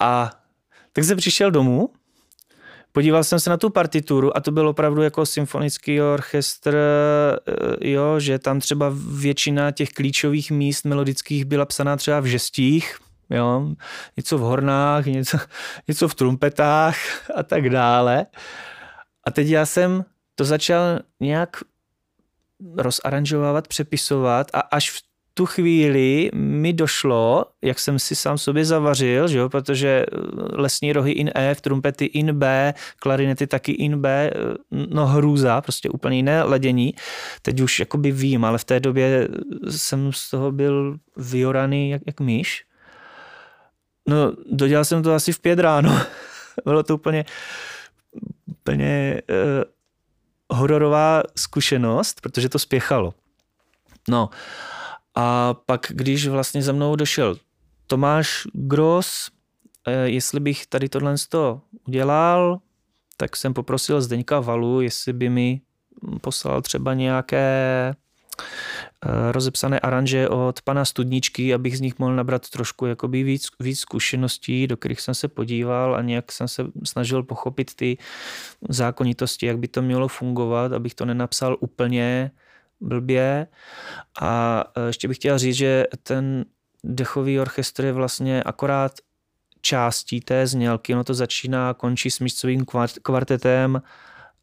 A 0.00 0.30
tak 0.92 1.04
jsem 1.04 1.16
přišel 1.16 1.50
domů, 1.50 1.88
podíval 2.92 3.24
jsem 3.24 3.40
se 3.40 3.50
na 3.50 3.56
tu 3.56 3.70
partituru 3.70 4.36
a 4.36 4.40
to 4.40 4.50
byl 4.50 4.68
opravdu 4.68 5.02
jako 5.02 5.26
symfonický 5.26 6.00
orchestr, 6.00 6.76
eh, 6.76 7.90
jo, 7.90 8.20
že 8.20 8.38
tam 8.38 8.60
třeba 8.60 8.92
většina 9.12 9.70
těch 9.70 9.88
klíčových 9.88 10.50
míst 10.50 10.84
melodických 10.84 11.44
byla 11.44 11.66
psaná 11.66 11.96
třeba 11.96 12.20
v 12.20 12.24
žestích, 12.24 12.98
jo, 13.30 13.74
něco 14.16 14.38
v 14.38 14.40
hornách, 14.40 15.06
něco, 15.06 15.38
něco 15.88 16.08
v 16.08 16.14
trumpetách 16.14 16.96
a 17.34 17.42
tak 17.42 17.70
dále. 17.70 18.26
A 19.24 19.30
teď 19.30 19.48
já 19.48 19.66
jsem 19.66 20.04
to 20.34 20.44
začal 20.44 20.98
nějak 21.20 21.56
rozaranžovávat, 22.76 23.68
přepisovat 23.68 24.46
a 24.52 24.60
až 24.60 24.90
v 24.90 25.07
tu 25.38 25.46
chvíli 25.46 26.30
mi 26.34 26.72
došlo, 26.72 27.44
jak 27.62 27.78
jsem 27.78 27.98
si 27.98 28.14
sám 28.14 28.38
sobě 28.38 28.64
zavařil, 28.64 29.28
že 29.28 29.38
jo, 29.38 29.48
protože 29.48 30.04
lesní 30.52 30.92
rohy 30.92 31.12
in 31.12 31.30
F, 31.34 31.60
trumpety 31.60 32.04
in 32.04 32.38
B, 32.38 32.74
klarinety 32.98 33.46
taky 33.46 33.72
in 33.72 34.00
B, 34.00 34.30
no 34.70 35.06
hrůza, 35.06 35.60
prostě 35.60 35.90
úplně 35.90 36.16
jiné 36.16 36.42
ladění. 36.42 36.94
Teď 37.42 37.60
už 37.60 37.80
jakoby 37.80 38.12
vím, 38.12 38.44
ale 38.44 38.58
v 38.58 38.64
té 38.64 38.80
době 38.80 39.28
jsem 39.70 40.12
z 40.12 40.30
toho 40.30 40.52
byl 40.52 40.98
vyoraný 41.16 41.90
jak, 41.90 42.02
jak 42.06 42.20
myš. 42.20 42.64
No, 44.08 44.32
dodělal 44.50 44.84
jsem 44.84 45.02
to 45.02 45.14
asi 45.14 45.32
v 45.32 45.40
pět 45.40 45.58
ráno. 45.58 46.00
Bylo 46.64 46.82
to 46.82 46.94
úplně, 46.94 47.24
úplně 48.46 49.22
uh, 49.30 50.58
hororová 50.58 51.22
zkušenost, 51.36 52.20
protože 52.20 52.48
to 52.48 52.58
spěchalo. 52.58 53.14
No 54.08 54.30
a 55.18 55.54
pak, 55.54 55.86
když 55.90 56.26
vlastně 56.26 56.62
za 56.62 56.72
mnou 56.72 56.96
došel 56.96 57.36
Tomáš 57.86 58.46
Gross, 58.52 59.28
uh, 59.86 59.94
jestli 60.04 60.40
bych 60.40 60.66
tady 60.66 60.88
tohle 60.88 61.14
udělal, 61.88 62.58
tak 63.16 63.36
jsem 63.36 63.54
poprosil 63.54 64.02
Zdeňka 64.02 64.40
Valu, 64.40 64.80
jestli 64.80 65.12
by 65.12 65.28
mi 65.28 65.60
poslal 66.20 66.62
třeba 66.62 66.94
nějaké 66.94 67.94
Eh, 69.06 69.32
rozepsané 69.32 69.80
aranže 69.80 70.28
od 70.28 70.62
pana 70.62 70.84
Studničky, 70.84 71.54
abych 71.54 71.78
z 71.78 71.80
nich 71.80 71.98
mohl 71.98 72.16
nabrat 72.16 72.50
trošku 72.50 72.86
jakoby 72.86 73.22
víc, 73.22 73.48
víc 73.60 73.80
zkušeností, 73.80 74.66
do 74.66 74.76
kterých 74.76 75.00
jsem 75.00 75.14
se 75.14 75.28
podíval 75.28 75.96
a 75.96 76.02
nějak 76.02 76.32
jsem 76.32 76.48
se 76.48 76.64
snažil 76.84 77.22
pochopit 77.22 77.74
ty 77.74 77.98
zákonitosti, 78.68 79.46
jak 79.46 79.58
by 79.58 79.68
to 79.68 79.82
mělo 79.82 80.08
fungovat, 80.08 80.72
abych 80.72 80.94
to 80.94 81.04
nenapsal 81.04 81.56
úplně 81.60 82.30
blbě. 82.80 83.46
A 84.20 84.64
eh, 84.76 84.86
ještě 84.86 85.08
bych 85.08 85.16
chtěl 85.16 85.38
říct, 85.38 85.56
že 85.56 85.84
ten 86.02 86.44
dechový 86.84 87.40
orchestr 87.40 87.84
je 87.84 87.92
vlastně 87.92 88.42
akorát 88.42 88.92
částí 89.60 90.20
té 90.20 90.46
znělky, 90.46 90.94
ono 90.94 91.04
to 91.04 91.14
začíná 91.14 91.70
a 91.70 91.74
končí 91.74 92.10
smyčcovým 92.10 92.64
kvartetem 93.02 93.82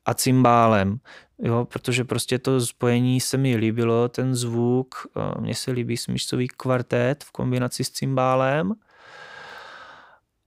a 0.05 0.13
cymbálem. 0.13 0.97
Jo, 1.39 1.65
protože 1.65 2.03
prostě 2.03 2.39
to 2.39 2.61
spojení 2.61 3.21
se 3.21 3.37
mi 3.37 3.55
líbilo, 3.55 4.09
ten 4.09 4.35
zvuk, 4.35 4.95
mně 5.39 5.55
se 5.55 5.71
líbí 5.71 5.97
smyčcový 5.97 6.47
kvartet 6.47 7.23
v 7.23 7.31
kombinaci 7.31 7.83
s 7.83 7.89
cymbálem, 7.89 8.75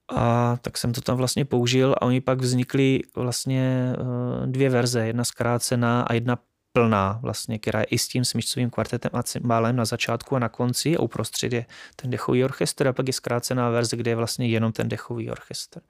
a 0.08 0.56
tak 0.60 0.78
jsem 0.78 0.92
to 0.92 1.00
tam 1.00 1.16
vlastně 1.16 1.44
použil 1.44 1.94
a 1.98 2.02
oni 2.02 2.20
pak 2.20 2.40
vznikly 2.40 3.00
vlastně 3.16 3.92
e, 3.92 4.46
dvě 4.46 4.70
verze, 4.70 5.06
jedna 5.06 5.24
zkrácená 5.24 6.02
a 6.02 6.12
jedna 6.14 6.38
plná, 6.72 7.18
vlastně, 7.22 7.58
která 7.58 7.80
je 7.80 7.84
i 7.84 7.98
s 7.98 8.08
tím 8.08 8.24
smyčcovým 8.24 8.70
kvartetem 8.70 9.10
a 9.14 9.22
cymbálem 9.22 9.76
na 9.76 9.84
začátku 9.84 10.36
a 10.36 10.38
na 10.38 10.48
konci 10.48 10.96
a 10.96 11.00
uprostřed 11.00 11.52
je 11.52 11.66
ten 11.96 12.10
dechový 12.10 12.44
orchestr 12.44 12.88
a 12.88 12.92
pak 12.92 13.06
je 13.06 13.12
zkrácená 13.12 13.70
verze, 13.70 13.96
kde 13.96 14.10
je 14.10 14.16
vlastně 14.16 14.48
jenom 14.48 14.72
ten 14.72 14.88
dechový 14.88 15.30
orchestr. 15.30 15.80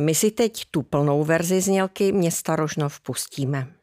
My 0.00 0.14
si 0.14 0.30
teď 0.30 0.64
tu 0.70 0.82
plnou 0.82 1.24
verzi 1.24 1.60
znělky 1.60 2.12
města 2.12 2.56
Rožnov 2.56 3.00
pustíme. 3.00 3.81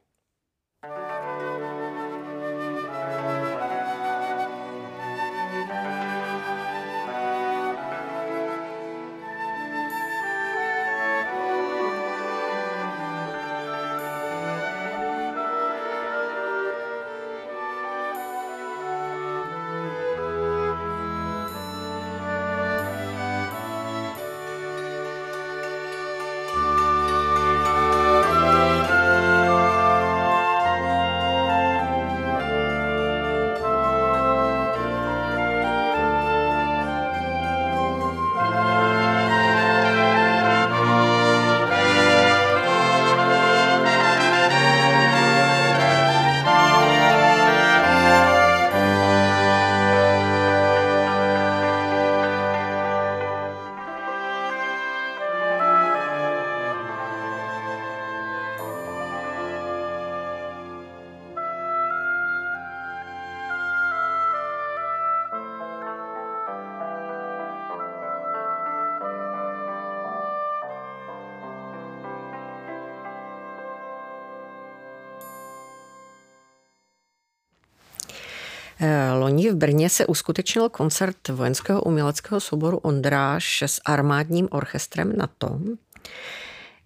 Loni 79.29 79.49
v 79.49 79.55
Brně 79.55 79.89
se 79.89 80.05
uskutečnil 80.05 80.69
koncert 80.69 81.27
vojenského 81.27 81.81
uměleckého 81.81 82.39
souboru 82.39 82.77
Ondráš 82.77 83.61
s 83.61 83.81
armádním 83.85 84.47
orchestrem 84.51 85.13
NATO. 85.17 85.59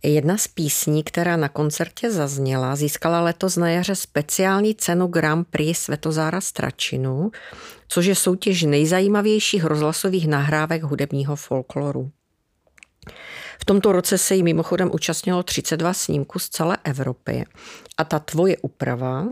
Jedna 0.03 0.37
z 0.37 0.47
písní, 0.47 1.03
která 1.03 1.37
na 1.37 1.49
koncertě 1.49 2.11
zazněla, 2.11 2.75
získala 2.75 3.21
letos 3.21 3.55
na 3.57 3.69
jaře 3.69 3.95
speciální 3.95 4.75
cenu 4.75 5.07
Grand 5.07 5.47
Prix 5.47 5.79
Svetozára 5.79 6.41
Stračinu, 6.41 7.31
což 7.87 8.05
je 8.05 8.15
soutěž 8.15 8.63
nejzajímavějších 8.63 9.63
rozhlasových 9.63 10.27
nahrávek 10.27 10.83
hudebního 10.83 11.35
folkloru. 11.35 12.11
V 13.59 13.65
tomto 13.65 13.91
roce 13.91 14.17
se 14.17 14.35
jí 14.35 14.43
mimochodem 14.43 14.89
účastnilo 14.93 15.43
32 15.43 15.93
snímků 15.93 16.39
z 16.39 16.49
celé 16.49 16.77
Evropy 16.83 17.45
a 17.97 18.03
ta 18.03 18.19
tvoje 18.19 18.57
úprava 18.57 19.27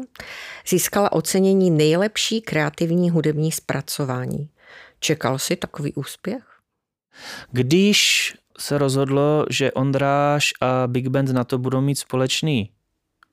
získala 0.67 1.11
ocenění 1.11 1.71
nejlepší 1.71 2.41
kreativní 2.41 3.09
hudební 3.09 3.51
zpracování. 3.51 4.49
Čekal 4.99 5.39
jsi 5.39 5.55
takový 5.55 5.93
úspěch? 5.93 6.43
Když 7.51 8.33
se 8.59 8.77
rozhodlo, 8.77 9.45
že 9.49 9.71
Ondráš 9.71 10.53
a 10.61 10.87
Big 10.87 11.07
Band 11.07 11.29
na 11.29 11.43
to 11.43 11.57
budou 11.57 11.81
mít 11.81 11.95
společný 11.95 12.71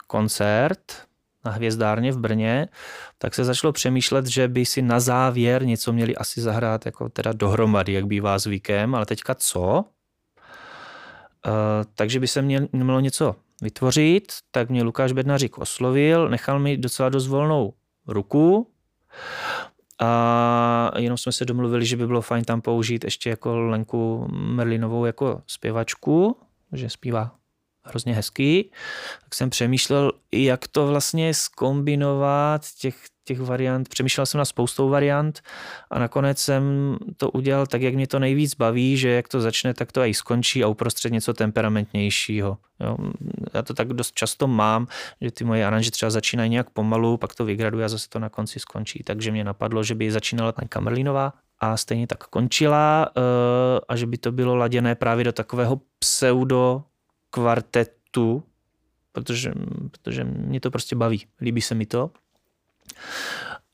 koncert 0.06 1.08
na 1.44 1.52
Hvězdárně 1.52 2.12
v 2.12 2.18
Brně, 2.18 2.68
tak 3.18 3.34
se 3.34 3.44
začalo 3.44 3.72
přemýšlet, 3.72 4.26
že 4.26 4.48
by 4.48 4.66
si 4.66 4.82
na 4.82 5.00
závěr 5.00 5.66
něco 5.66 5.92
měli 5.92 6.16
asi 6.16 6.40
zahrát 6.40 6.86
jako 6.86 7.08
teda 7.08 7.32
dohromady, 7.32 7.92
jak 7.92 8.06
bývá 8.06 8.38
zvykem, 8.38 8.94
ale 8.94 9.06
teďka 9.06 9.34
co? 9.34 9.84
Eh, 11.46 11.50
takže 11.94 12.20
by 12.20 12.26
se 12.26 12.42
měl, 12.42 12.68
mělo 12.72 13.00
něco 13.00 13.36
vytvořit, 13.62 14.32
tak 14.50 14.70
mě 14.70 14.82
Lukáš 14.82 15.12
Bednařík 15.12 15.58
oslovil, 15.58 16.28
nechal 16.28 16.58
mi 16.58 16.76
docela 16.76 17.08
dost 17.08 17.26
volnou 17.26 17.74
ruku. 18.06 18.70
A 20.00 20.90
jenom 20.98 21.18
jsme 21.18 21.32
se 21.32 21.44
domluvili, 21.44 21.86
že 21.86 21.96
by 21.96 22.06
bylo 22.06 22.22
fajn 22.22 22.44
tam 22.44 22.60
použít 22.60 23.04
ještě 23.04 23.30
jako 23.30 23.56
Lenku 23.56 24.28
Merlinovou 24.32 25.04
jako 25.04 25.42
zpěvačku, 25.46 26.36
že 26.72 26.90
zpívá 26.90 27.38
hrozně 27.88 28.14
hezký, 28.14 28.70
tak 29.24 29.34
jsem 29.34 29.50
přemýšlel, 29.50 30.12
jak 30.32 30.68
to 30.68 30.86
vlastně 30.86 31.34
skombinovat 31.34 32.62
těch, 32.80 32.96
těch 33.24 33.40
variant. 33.40 33.88
Přemýšlel 33.88 34.26
jsem 34.26 34.38
na 34.38 34.44
spoustou 34.44 34.88
variant 34.88 35.40
a 35.90 35.98
nakonec 35.98 36.38
jsem 36.38 36.96
to 37.16 37.30
udělal 37.30 37.66
tak, 37.66 37.82
jak 37.82 37.94
mě 37.94 38.06
to 38.06 38.18
nejvíc 38.18 38.54
baví, 38.54 38.96
že 38.96 39.08
jak 39.08 39.28
to 39.28 39.40
začne, 39.40 39.74
tak 39.74 39.92
to 39.92 40.04
i 40.04 40.14
skončí 40.14 40.64
a 40.64 40.68
uprostřed 40.68 41.12
něco 41.12 41.34
temperamentnějšího. 41.34 42.58
Jo. 42.80 42.96
Já 43.54 43.62
to 43.62 43.74
tak 43.74 43.88
dost 43.88 44.14
často 44.14 44.46
mám, 44.46 44.86
že 45.20 45.30
ty 45.30 45.44
moje 45.44 45.66
aranže 45.66 45.90
třeba 45.90 46.10
začínají 46.10 46.50
nějak 46.50 46.70
pomalu, 46.70 47.16
pak 47.16 47.34
to 47.34 47.44
vygraduje 47.44 47.84
a 47.84 47.88
zase 47.88 48.08
to 48.08 48.18
na 48.18 48.28
konci 48.28 48.60
skončí. 48.60 49.02
Takže 49.04 49.30
mě 49.30 49.44
napadlo, 49.44 49.82
že 49.82 49.94
by 49.94 50.12
začínala 50.12 50.52
paní 50.52 50.68
Kamerlínová 50.68 51.32
a 51.60 51.76
stejně 51.76 52.06
tak 52.06 52.24
končila 52.24 53.10
eh, 53.16 53.20
a 53.88 53.96
že 53.96 54.06
by 54.06 54.18
to 54.18 54.32
bylo 54.32 54.56
laděné 54.56 54.94
právě 54.94 55.24
do 55.24 55.32
takového 55.32 55.80
pseudo 55.98 56.82
kvartetu, 57.30 58.42
protože, 59.12 59.52
protože 59.90 60.24
mě 60.24 60.60
to 60.60 60.70
prostě 60.70 60.96
baví, 60.96 61.26
líbí 61.40 61.60
se 61.60 61.74
mi 61.74 61.86
to. 61.86 62.10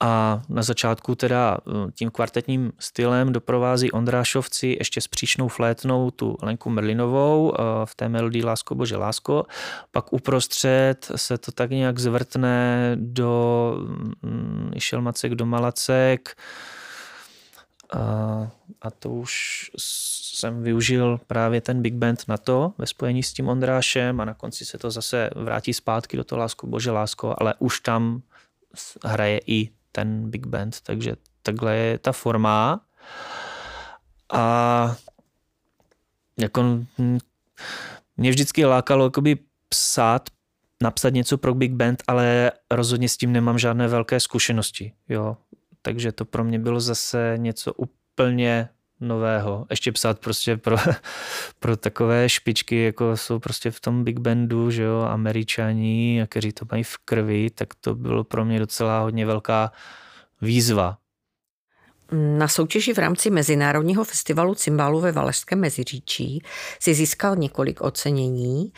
A 0.00 0.42
na 0.48 0.62
začátku 0.62 1.14
teda 1.14 1.58
eh, 1.68 1.72
tím 1.94 2.10
kvartetním 2.10 2.72
stylem 2.78 3.32
doprovází 3.32 3.92
Ondrášovci 3.92 4.76
ještě 4.78 5.00
s 5.00 5.08
příšnou 5.08 5.48
flétnou 5.48 6.10
tu 6.10 6.36
Lenku 6.42 6.70
Merlinovou 6.70 7.54
eh, 7.54 7.62
v 7.84 7.94
té 7.94 8.08
melodii 8.08 8.44
Lásko 8.44 8.74
bože 8.74 8.96
lásko. 8.96 9.46
Pak 9.90 10.12
uprostřed 10.12 11.12
se 11.16 11.38
to 11.38 11.52
tak 11.52 11.70
nějak 11.70 11.98
zvrtne 11.98 12.92
do 13.00 13.74
mm, 14.22 14.70
Išel 14.74 15.02
Macek 15.02 15.34
do 15.34 15.46
Malacek, 15.46 16.36
a, 17.92 17.98
a 18.82 18.90
to 18.90 19.10
už 19.10 19.70
jsem 19.76 20.62
využil 20.62 21.20
právě 21.26 21.60
ten 21.60 21.82
big 21.82 21.94
band 21.94 22.24
na 22.28 22.36
to 22.36 22.72
ve 22.78 22.86
spojení 22.86 23.22
s 23.22 23.32
tím 23.32 23.48
Ondrášem 23.48 24.20
a 24.20 24.24
na 24.24 24.34
konci 24.34 24.64
se 24.64 24.78
to 24.78 24.90
zase 24.90 25.30
vrátí 25.36 25.74
zpátky 25.74 26.16
do 26.16 26.24
toho 26.24 26.38
Lásko, 26.38 26.66
bože 26.66 26.90
lásko, 26.90 27.34
ale 27.38 27.54
už 27.58 27.80
tam 27.80 28.22
hraje 29.04 29.40
i 29.46 29.70
ten 29.92 30.30
big 30.30 30.46
band, 30.46 30.80
takže 30.80 31.16
takhle 31.42 31.76
je 31.76 31.98
ta 31.98 32.12
forma. 32.12 32.80
A 34.32 34.96
jako 36.38 36.84
mě 38.16 38.30
vždycky 38.30 38.64
lákalo 38.64 39.04
jakoby 39.04 39.38
psát, 39.68 40.30
napsat 40.82 41.10
něco 41.10 41.38
pro 41.38 41.54
big 41.54 41.72
band, 41.72 42.02
ale 42.06 42.52
rozhodně 42.70 43.08
s 43.08 43.16
tím 43.16 43.32
nemám 43.32 43.58
žádné 43.58 43.88
velké 43.88 44.20
zkušenosti. 44.20 44.92
Jo 45.08 45.36
takže 45.84 46.12
to 46.12 46.24
pro 46.24 46.44
mě 46.44 46.58
bylo 46.58 46.80
zase 46.80 47.34
něco 47.36 47.72
úplně 47.72 48.68
nového. 49.00 49.66
Ještě 49.70 49.92
psát 49.92 50.18
prostě 50.18 50.56
pro, 50.56 50.76
pro 51.60 51.76
takové 51.76 52.28
špičky, 52.28 52.84
jako 52.84 53.16
jsou 53.16 53.38
prostě 53.38 53.70
v 53.70 53.80
tom 53.80 54.04
Big 54.04 54.18
Bandu, 54.18 54.70
že 54.70 54.82
jo, 54.82 55.00
američani, 55.00 56.22
a 56.22 56.26
kteří 56.26 56.52
to 56.52 56.66
mají 56.70 56.82
v 56.82 56.98
krvi, 57.04 57.50
tak 57.50 57.68
to 57.80 57.94
bylo 57.94 58.24
pro 58.24 58.44
mě 58.44 58.58
docela 58.58 59.00
hodně 59.00 59.26
velká 59.26 59.72
výzva. 60.42 60.98
Na 62.12 62.48
soutěži 62.48 62.94
v 62.94 62.98
rámci 62.98 63.30
Mezinárodního 63.30 64.04
festivalu 64.04 64.54
cymbálu 64.54 65.00
ve 65.00 65.12
Valašském 65.12 65.60
Meziříčí 65.60 66.42
si 66.80 66.94
získal 66.94 67.36
několik 67.36 67.80
ocenění. 67.80 68.72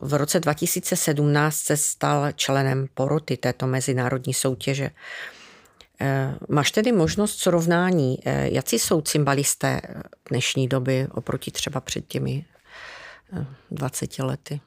V 0.00 0.14
roce 0.14 0.40
2017 0.40 1.56
se 1.56 1.76
stal 1.76 2.32
členem 2.32 2.86
poroty 2.94 3.36
této 3.36 3.66
mezinárodní 3.66 4.34
soutěže. 4.34 4.90
Eh, 6.00 6.34
máš 6.48 6.70
tedy 6.70 6.92
možnost 6.92 7.38
srovnání, 7.38 8.18
eh, 8.24 8.48
jaký 8.52 8.78
jsou 8.78 9.00
cymbalisté 9.00 9.80
dnešní 10.30 10.68
doby 10.68 11.08
oproti 11.10 11.50
třeba 11.50 11.80
před 11.80 12.06
těmi 12.06 12.44
20 13.70 14.18
eh, 14.18 14.22
lety? 14.22 14.60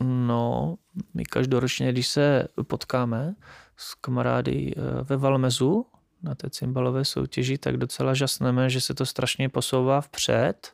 No, 0.00 0.76
my 1.14 1.24
každoročně, 1.24 1.92
když 1.92 2.08
se 2.08 2.48
potkáme 2.62 3.34
s 3.76 3.94
kamarády 3.94 4.74
ve 5.02 5.16
Valmezu 5.16 5.86
na 6.22 6.34
té 6.34 6.50
cymbalové 6.50 7.04
soutěži, 7.04 7.58
tak 7.58 7.76
docela 7.76 8.14
žasneme, 8.14 8.70
že 8.70 8.80
se 8.80 8.94
to 8.94 9.06
strašně 9.06 9.48
posouvá 9.48 10.00
vpřed. 10.00 10.72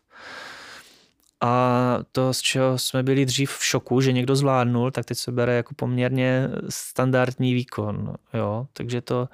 A 1.41 1.99
to, 2.13 2.35
z 2.35 2.41
čeho 2.41 2.79
jsme 2.79 3.03
byli 3.03 3.27
dřív 3.27 3.51
v 3.51 3.65
šoku, 3.65 4.01
že 4.01 4.13
někdo 4.13 4.37
zvládnul, 4.37 4.91
tak 4.91 5.05
teď 5.05 5.19
se 5.19 5.33
bere 5.33 5.55
jako 5.55 5.75
poměrně 5.75 6.49
standardní 6.69 7.55
výkon. 7.55 8.15
Jo? 8.35 8.67
Takže 8.73 9.01
to, 9.01 9.29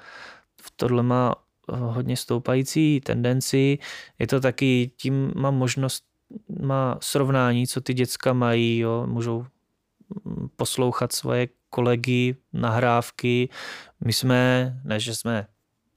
tohle 0.76 1.02
má 1.02 1.34
eh, 1.72 1.76
hodně 1.76 2.16
stoupající 2.16 3.00
tendenci. 3.00 3.78
Je 4.18 4.26
to 4.26 4.40
taky, 4.40 4.90
tím 4.96 5.32
mám 5.36 5.54
možnost, 5.54 6.04
má 6.60 6.98
srovnání, 7.02 7.66
co 7.66 7.80
ty 7.80 7.94
děcka 7.94 8.32
mají, 8.32 8.78
jo, 8.78 9.06
můžou 9.06 9.46
mm, 10.24 10.48
poslouchat 10.56 11.12
svoje 11.12 11.48
kolegy, 11.70 12.36
nahrávky. 12.52 13.48
My 14.04 14.12
jsme, 14.12 14.72
ne, 14.84 15.00
že 15.00 15.14
jsme 15.14 15.46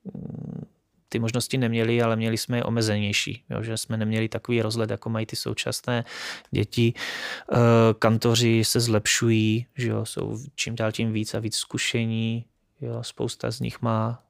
mm, 0.04 0.66
ty 1.10 1.20
možnosti 1.20 1.58
neměli, 1.58 2.02
ale 2.02 2.16
měli 2.16 2.38
jsme 2.38 2.58
je 2.58 2.64
omezenější, 2.64 3.44
jo, 3.50 3.64
že 3.64 3.78
jsme 3.78 3.98
neměli 3.98 4.30
takový 4.30 4.62
rozhled, 4.62 4.90
jako 4.90 5.10
mají 5.10 5.26
ty 5.26 5.36
současné 5.36 6.04
děti. 6.52 6.94
Eh, 6.98 7.58
kantoři 8.00 8.64
se 8.66 8.80
zlepšují, 8.80 9.66
že 9.78 9.90
jo, 9.90 10.06
jsou 10.06 10.38
čím 10.56 10.76
dál 10.76 10.92
tím 10.92 11.14
víc 11.14 11.34
a 11.34 11.40
víc 11.40 11.56
zkušení, 11.56 12.46
jo, 12.82 13.04
spousta 13.04 13.52
z 13.52 13.60
nich 13.60 13.82
má 13.82 14.24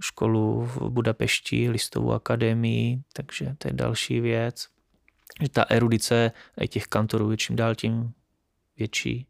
školu 0.00 0.64
v 0.64 0.90
Budapešti, 0.90 1.70
listovou 1.70 2.12
akademii, 2.12 3.02
takže 3.12 3.54
to 3.58 3.68
je 3.68 3.74
další 3.74 4.20
věc. 4.20 4.68
Že 5.42 5.48
ta 5.48 5.62
erudice 5.70 6.32
těch 6.68 6.86
kantorů 6.86 7.30
je 7.30 7.36
čím 7.36 7.56
dál 7.56 7.74
tím 7.74 8.12
větší. 8.78 9.26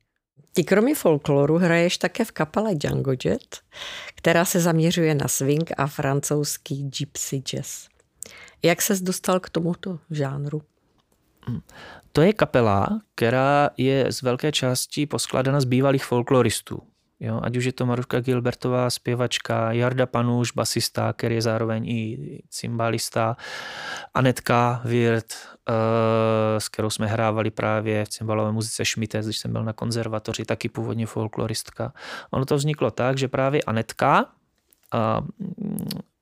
Ty 0.52 0.64
kromě 0.64 0.94
folkloru 0.94 1.58
hraješ 1.58 1.98
také 1.98 2.24
v 2.24 2.32
kapele 2.32 2.74
Django 2.74 3.12
Jet, 3.24 3.60
která 4.14 4.44
se 4.44 4.60
zaměřuje 4.60 5.14
na 5.14 5.28
swing 5.28 5.70
a 5.76 5.86
francouzský 5.86 6.90
gypsy 6.98 7.36
jazz. 7.36 7.88
Jak 8.62 8.82
ses 8.82 9.00
dostal 9.00 9.40
k 9.40 9.50
tomuto 9.50 9.98
žánru? 10.10 10.62
Hm. 11.50 11.60
To 12.12 12.22
je 12.22 12.32
kapela, 12.32 13.00
která 13.14 13.70
je 13.76 14.12
z 14.12 14.22
velké 14.22 14.52
části 14.52 15.06
poskládána 15.06 15.60
z 15.60 15.64
bývalých 15.64 16.04
folkloristů. 16.04 16.82
Jo, 17.20 17.40
ať 17.42 17.56
už 17.56 17.64
je 17.64 17.72
to 17.72 17.86
Maruška 17.86 18.20
Gilbertová, 18.20 18.90
zpěvačka, 18.90 19.72
Jarda 19.72 20.06
Panuš, 20.06 20.52
basista, 20.52 21.12
který 21.12 21.34
je 21.34 21.42
zároveň 21.42 21.88
i 21.88 22.42
cymbalista, 22.48 23.36
Anetka 24.14 24.80
Wirt, 24.84 25.26
eh, 25.68 26.60
s 26.60 26.68
kterou 26.68 26.90
jsme 26.90 27.06
hrávali 27.06 27.50
právě 27.50 28.04
v 28.04 28.08
cymbalové 28.08 28.52
muzice 28.52 28.84
Šmitec, 28.84 29.26
když 29.26 29.38
jsem 29.38 29.52
byl 29.52 29.64
na 29.64 29.72
konzervatoři, 29.72 30.44
taky 30.44 30.68
původně 30.68 31.06
folkloristka. 31.06 31.92
Ono 32.30 32.44
to 32.44 32.56
vzniklo 32.56 32.90
tak, 32.90 33.18
že 33.18 33.28
právě 33.28 33.62
Anetka 33.62 34.24
eh, 34.94 34.98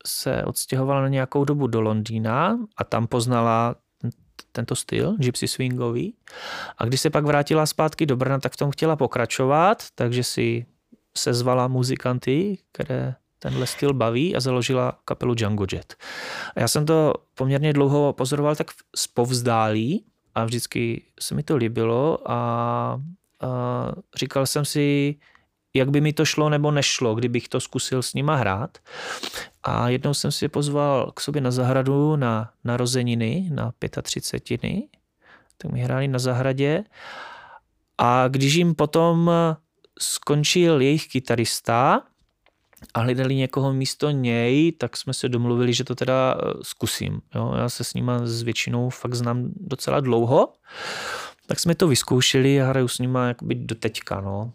se 0.07 0.44
odstěhovala 0.44 1.00
na 1.00 1.09
nějakou 1.09 1.44
dobu 1.44 1.66
do 1.66 1.80
Londýna 1.80 2.59
a 2.76 2.85
tam 2.85 3.07
poznala 3.07 3.74
tento 4.52 4.76
styl, 4.76 5.16
gypsy 5.18 5.48
swingový. 5.48 6.14
A 6.78 6.85
když 6.85 7.00
se 7.00 7.11
pak 7.11 7.24
vrátila 7.24 7.66
zpátky 7.66 8.07
do 8.07 8.16
Brna, 8.16 8.38
tak 8.38 8.52
v 8.52 8.57
tom 8.57 8.70
chtěla 8.70 8.96
pokračovat, 8.96 9.83
takže 9.94 10.24
si 10.24 10.66
sezvala 11.18 11.68
muzikanty, 11.68 12.59
které 12.72 13.14
tenhle 13.38 13.66
styl 13.66 13.94
baví 13.94 14.37
a 14.37 14.40
založila 14.40 14.98
kapelu 15.05 15.35
Django 15.35 15.66
Jet. 15.72 15.96
A 16.57 16.61
já 16.61 16.68
jsem 16.68 16.87
to 16.87 17.14
poměrně 17.35 17.72
dlouho 17.72 18.12
pozoroval 18.12 18.57
tak 18.57 18.70
povzdálí 19.14 20.05
a 20.35 20.44
vždycky 20.44 21.03
se 21.20 21.35
mi 21.35 21.42
to 21.42 21.57
líbilo 21.57 22.18
a, 22.31 22.35
a 23.40 23.92
říkal 24.16 24.46
jsem 24.46 24.64
si, 24.64 25.16
jak 25.74 25.90
by 25.90 26.00
mi 26.00 26.12
to 26.12 26.24
šlo 26.24 26.48
nebo 26.48 26.70
nešlo, 26.70 27.14
kdybych 27.14 27.48
to 27.48 27.61
zkusil 27.61 28.03
s 28.03 28.14
nima 28.14 28.37
hrát. 28.37 28.79
A 29.62 29.88
jednou 29.88 30.14
jsem 30.14 30.33
si 30.33 30.48
pozval 30.48 31.12
k 31.14 31.20
sobě 31.20 31.40
na 31.40 31.50
zahradu 31.50 32.16
na 32.16 32.50
narozeniny, 32.64 33.48
na 33.53 33.72
35. 34.03 34.61
Tak 35.59 35.70
mi 35.70 35.81
hráli 35.81 36.09
na 36.09 36.18
zahradě. 36.18 36.85
A 37.98 38.29
když 38.29 38.55
jim 38.55 38.74
potom 38.74 39.31
skončil 40.00 40.80
jejich 40.80 41.09
kytarista 41.09 42.02
a 42.94 43.00
hledali 43.00 43.35
někoho 43.35 43.72
místo 43.72 44.11
něj, 44.11 44.72
tak 44.72 44.96
jsme 44.96 45.14
se 45.14 45.28
domluvili, 45.28 45.74
že 45.74 45.85
to 45.85 45.94
teda 45.94 46.35
eh, 46.38 46.52
zkusím. 46.62 47.20
Jo? 47.35 47.54
Já 47.57 47.68
se 47.68 47.85
s 47.85 47.94
nima 47.94 48.26
s 48.26 48.42
většinou 48.42 48.90
fakt 48.90 49.14
znám 49.14 49.48
docela 49.57 50.00
dlouho, 50.00 50.52
tak 51.46 51.60
jsme 51.60 51.75
to 51.75 51.88
vyzkoušeli 51.88 52.62
a 52.62 52.66
hraju 52.66 52.88
s 52.88 52.98
nima 52.98 53.29
jakoby 53.29 53.54
do 53.54 53.75
teďka. 53.75 54.21
No. 54.21 54.52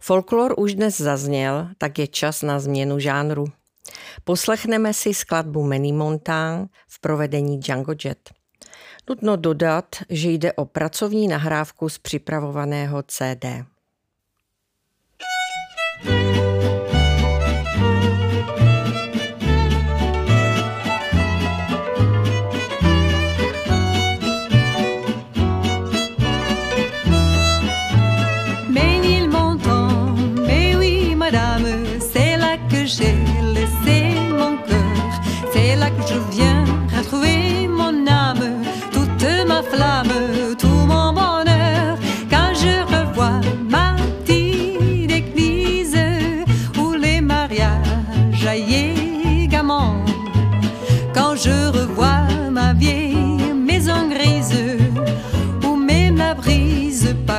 Folklor 0.00 0.54
už 0.58 0.74
dnes 0.74 1.00
zazněl, 1.00 1.68
tak 1.78 1.98
je 1.98 2.06
čas 2.06 2.42
na 2.42 2.60
změnu 2.60 2.98
žánru. 2.98 3.44
Poslechneme 4.24 4.94
si 4.94 5.14
skladbu 5.14 5.62
Many 5.62 5.92
Montan 5.92 6.68
v 6.88 7.00
provedení 7.00 7.60
Django 7.60 7.94
Jet. 8.04 8.30
Nutno 9.08 9.36
dodat, 9.36 9.96
že 10.08 10.30
jde 10.30 10.52
o 10.52 10.64
pracovní 10.64 11.28
nahrávku 11.28 11.88
z 11.88 11.98
připravovaného 11.98 13.02
CD. 13.02 13.44
Música 16.04 16.57
sais 57.08 57.14
pas 57.14 57.37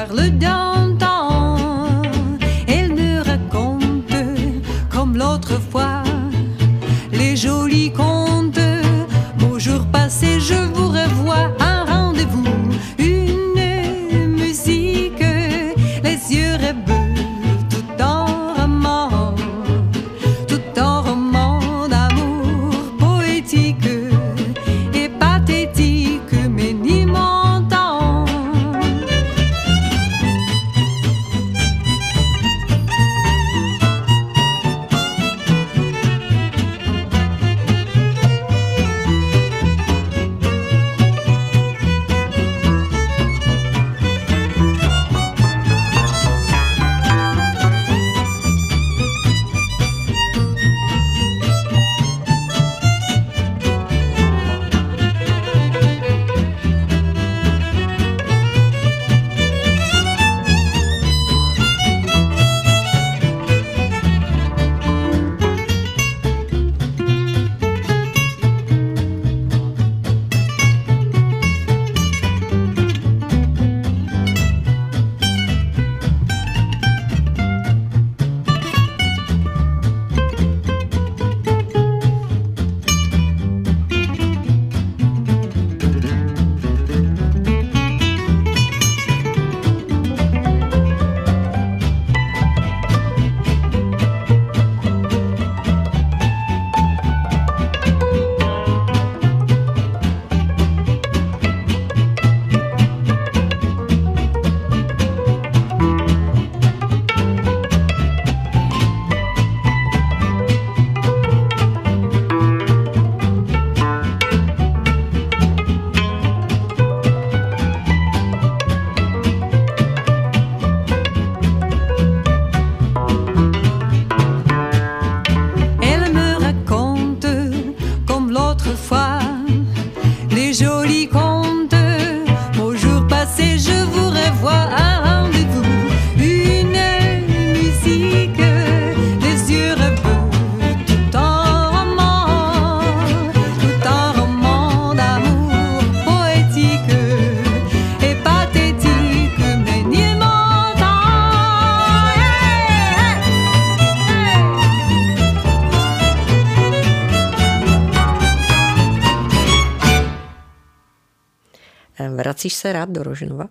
Vracíš 162.39 162.53
se 162.53 162.73
rád 162.73 162.89
do 162.89 163.03
Rožnova? 163.03 163.45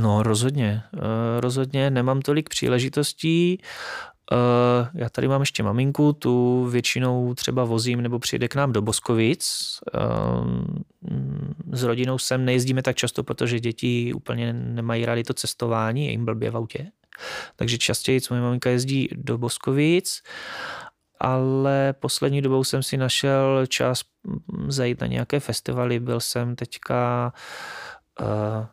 No, 0.00 0.22
rozhodně. 0.22 0.82
Eh, 0.94 1.40
rozhodně 1.40 1.90
nemám 1.90 2.22
tolik 2.22 2.48
příležitostí. 2.48 3.58
Eh, 4.32 4.88
já 4.94 5.08
tady 5.08 5.28
mám 5.28 5.40
ještě 5.40 5.62
maminku, 5.62 6.12
tu 6.12 6.64
většinou 6.64 7.34
třeba 7.34 7.64
vozím 7.64 8.00
nebo 8.00 8.18
přijde 8.18 8.48
k 8.48 8.54
nám 8.54 8.72
do 8.72 8.82
Boskovic. 8.82 9.48
Eh, 9.94 9.98
s 11.72 11.82
rodinou 11.82 12.18
sem 12.18 12.44
nejezdíme 12.44 12.82
tak 12.82 12.96
často, 12.96 13.24
protože 13.24 13.60
děti 13.60 14.12
úplně 14.14 14.52
nemají 14.52 15.06
rádi 15.06 15.24
to 15.24 15.34
cestování, 15.34 16.06
je 16.06 16.10
jim 16.10 16.24
blbě 16.24 16.50
v 16.50 16.56
autě. 16.56 16.90
Takže 17.56 17.78
častěji 17.78 18.20
moje 18.30 18.42
maminka 18.42 18.70
jezdí 18.70 19.08
do 19.12 19.38
Boskovic, 19.38 20.22
ale 21.20 21.92
poslední 21.92 22.42
dobou 22.42 22.64
jsem 22.64 22.82
si 22.82 22.96
našel 22.96 23.66
čas 23.66 24.02
zajít 24.68 25.00
na 25.00 25.06
nějaké 25.06 25.40
festivaly. 25.40 26.00
Byl 26.00 26.20
jsem 26.20 26.56
teďka 26.56 27.32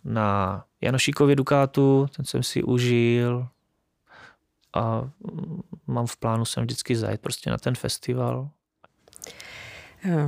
na 0.03 0.63
Janošíkově 0.81 1.35
Dukátu, 1.35 2.07
ten 2.15 2.25
jsem 2.25 2.43
si 2.43 2.63
užil 2.63 3.47
a 4.73 5.09
mám 5.87 6.07
v 6.07 6.17
plánu 6.17 6.45
sem 6.45 6.63
vždycky 6.63 6.95
zajít 6.95 7.21
prostě 7.21 7.49
na 7.49 7.57
ten 7.57 7.75
festival. 7.75 8.49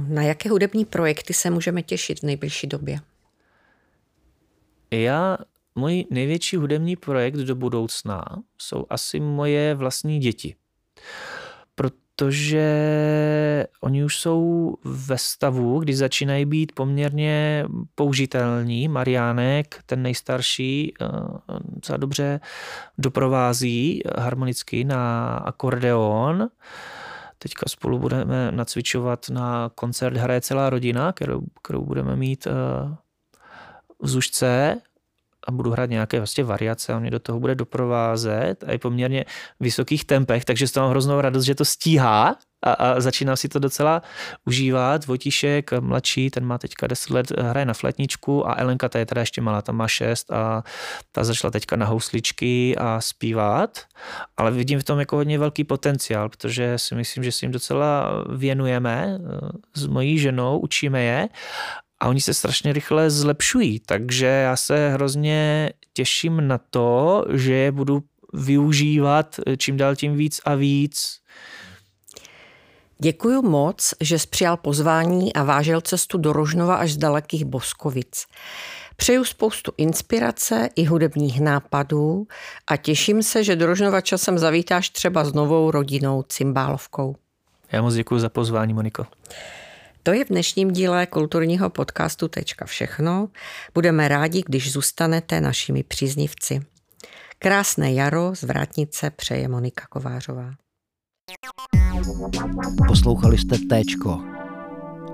Na 0.08 0.22
jaké 0.22 0.50
hudební 0.50 0.86
projekty 0.86 1.34
se 1.34 1.50
můžeme 1.50 1.84
těšit 1.84 2.20
v 2.20 2.24
nejbližší 2.24 2.68
době? 2.68 3.00
Já, 4.92 5.38
můj 5.76 6.06
největší 6.10 6.56
hudební 6.56 6.96
projekt 6.96 7.36
do 7.36 7.56
budoucna 7.56 8.26
jsou 8.58 8.86
asi 8.90 9.20
moje 9.20 9.76
vlastní 9.76 10.20
děti 10.20 10.56
protože 12.18 13.68
oni 13.82 14.04
už 14.04 14.20
jsou 14.20 14.74
ve 14.84 15.18
stavu, 15.18 15.80
kdy 15.80 15.96
začínají 15.96 16.46
být 16.46 16.72
poměrně 16.76 17.66
použitelní. 17.96 18.88
Mariánek, 18.88 19.80
ten 19.86 20.02
nejstarší, 20.02 20.94
eh, 21.02 21.98
dobře 21.98 22.40
doprovází 22.98 24.02
harmonicky 24.18 24.84
na 24.84 25.34
akordeon. 25.38 26.48
Teďka 27.40 27.66
spolu 27.70 28.00
budeme 28.00 28.52
nacvičovat 28.52 29.30
na 29.30 29.72
koncert 29.76 30.18
Hraje 30.18 30.42
celá 30.42 30.70
rodina, 30.70 31.12
kterou, 31.12 31.42
kterou 31.64 31.86
budeme 31.86 32.16
mít 32.16 32.48
eh, 32.48 32.52
v 34.00 34.08
Zušce 34.08 34.82
a 35.48 35.52
budu 35.52 35.72
hrát 35.72 35.90
nějaké 35.90 36.18
vlastně 36.18 36.44
variace, 36.44 36.94
on 36.94 37.02
mě 37.02 37.12
do 37.12 37.20
toho 37.20 37.40
bude 37.40 37.56
doprovázet 37.56 38.64
a 38.68 38.72
je 38.72 38.78
poměrně 38.78 39.26
vysokých 39.60 40.06
tempech, 40.06 40.46
takže 40.46 40.68
z 40.68 40.72
toho 40.72 40.84
mám 40.84 40.92
hroznou 40.92 41.22
radost, 41.22 41.46
že 41.46 41.56
to 41.56 41.66
stíhá 41.66 42.36
a, 42.66 42.72
a 42.72 43.00
začíná 43.00 43.36
si 43.36 43.50
to 43.50 43.60
docela 43.60 44.02
užívat. 44.46 45.06
Votíšek 45.06 45.72
mladší, 45.80 46.30
ten 46.30 46.46
má 46.46 46.58
teďka 46.58 46.88
10 46.88 47.10
let, 47.10 47.32
hraje 47.40 47.66
na 47.66 47.74
fletničku 47.74 48.48
a 48.48 48.56
Elenka, 48.58 48.90
ta 48.90 49.00
je 49.00 49.06
teda 49.06 49.22
ještě 49.22 49.42
malá, 49.42 49.62
tam 49.62 49.76
má 49.76 49.88
6 49.88 50.32
a 50.32 50.64
ta 51.12 51.24
začala 51.24 51.52
teďka 51.52 51.76
na 51.76 51.86
housličky 51.86 52.76
a 52.78 53.02
zpívat, 53.02 53.80
ale 54.38 54.52
vidím 54.52 54.80
v 54.80 54.84
tom 54.84 55.00
jako 55.00 55.16
hodně 55.16 55.40
velký 55.40 55.64
potenciál, 55.64 56.30
protože 56.30 56.78
si 56.78 56.96
myslím, 56.96 57.24
že 57.24 57.32
si 57.32 57.46
jim 57.46 57.52
docela 57.52 58.12
věnujeme 58.36 59.18
eh, 59.20 59.50
s 59.76 59.88
mojí 59.88 60.20
ženou, 60.20 60.60
učíme 60.60 61.04
je 61.04 61.30
a 62.00 62.08
oni 62.08 62.22
se 62.22 62.34
strašně 62.34 62.74
rychle 62.74 63.10
zlepšují, 63.10 63.80
takže 63.80 64.26
já 64.26 64.56
se 64.56 64.90
hrozně 64.90 65.70
těším 65.94 66.48
na 66.48 66.60
to, 66.70 67.26
že 67.34 67.54
je 67.54 67.72
budu 67.72 68.04
využívat 68.34 69.40
čím 69.58 69.78
dál 69.78 69.96
tím 69.96 70.16
víc 70.16 70.42
a 70.46 70.56
víc. 70.56 71.20
Děkuji 73.00 73.42
moc, 73.42 73.94
že 74.02 74.20
jsi 74.20 74.28
přijal 74.28 74.58
pozvání 74.58 75.34
a 75.34 75.44
vážil 75.44 75.82
cestu 75.82 76.18
do 76.18 76.34
Rožnova 76.34 76.76
až 76.76 76.94
z 76.94 76.98
dalekých 76.98 77.46
Boskovic. 77.46 78.26
Přeju 78.96 79.24
spoustu 79.24 79.72
inspirace 79.78 80.70
i 80.76 80.86
hudebních 80.86 81.42
nápadů 81.42 82.28
a 82.68 82.78
těším 82.78 83.24
se, 83.24 83.44
že 83.44 83.56
do 83.56 83.66
Rožnova 83.66 84.02
časem 84.02 84.38
zavítáš 84.38 84.90
třeba 84.90 85.24
s 85.24 85.34
novou 85.34 85.72
rodinou 85.72 86.24
cymbálovkou. 86.24 87.16
Já 87.72 87.82
moc 87.82 87.94
děkuji 87.96 88.20
za 88.20 88.30
pozvání, 88.30 88.74
Moniko. 88.74 89.06
To 90.08 90.14
je 90.14 90.26
v 90.26 90.28
dnešním 90.28 90.72
díle 90.72 91.06
kulturního 91.06 91.70
podcastu 91.70 92.28
Tečka 92.28 92.66
všechno. 92.66 93.30
Budeme 93.74 94.08
rádi, 94.08 94.44
když 94.46 94.72
zůstanete 94.72 95.42
našimi 95.42 95.84
příznivci. 95.84 96.62
Krásné 97.40 97.94
jaro 97.94 98.36
z 98.36 98.44
Vrátnice 98.44 99.10
přeje 99.10 99.48
Monika 99.48 99.86
Kovářová. 99.90 100.54
Poslouchali 102.88 103.38
jste 103.38 103.58
Téčko, 103.70 104.24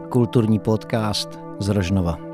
kulturní 0.09 0.59
podcast 0.59 1.29
z 1.59 1.69
Rožnova. 1.69 2.32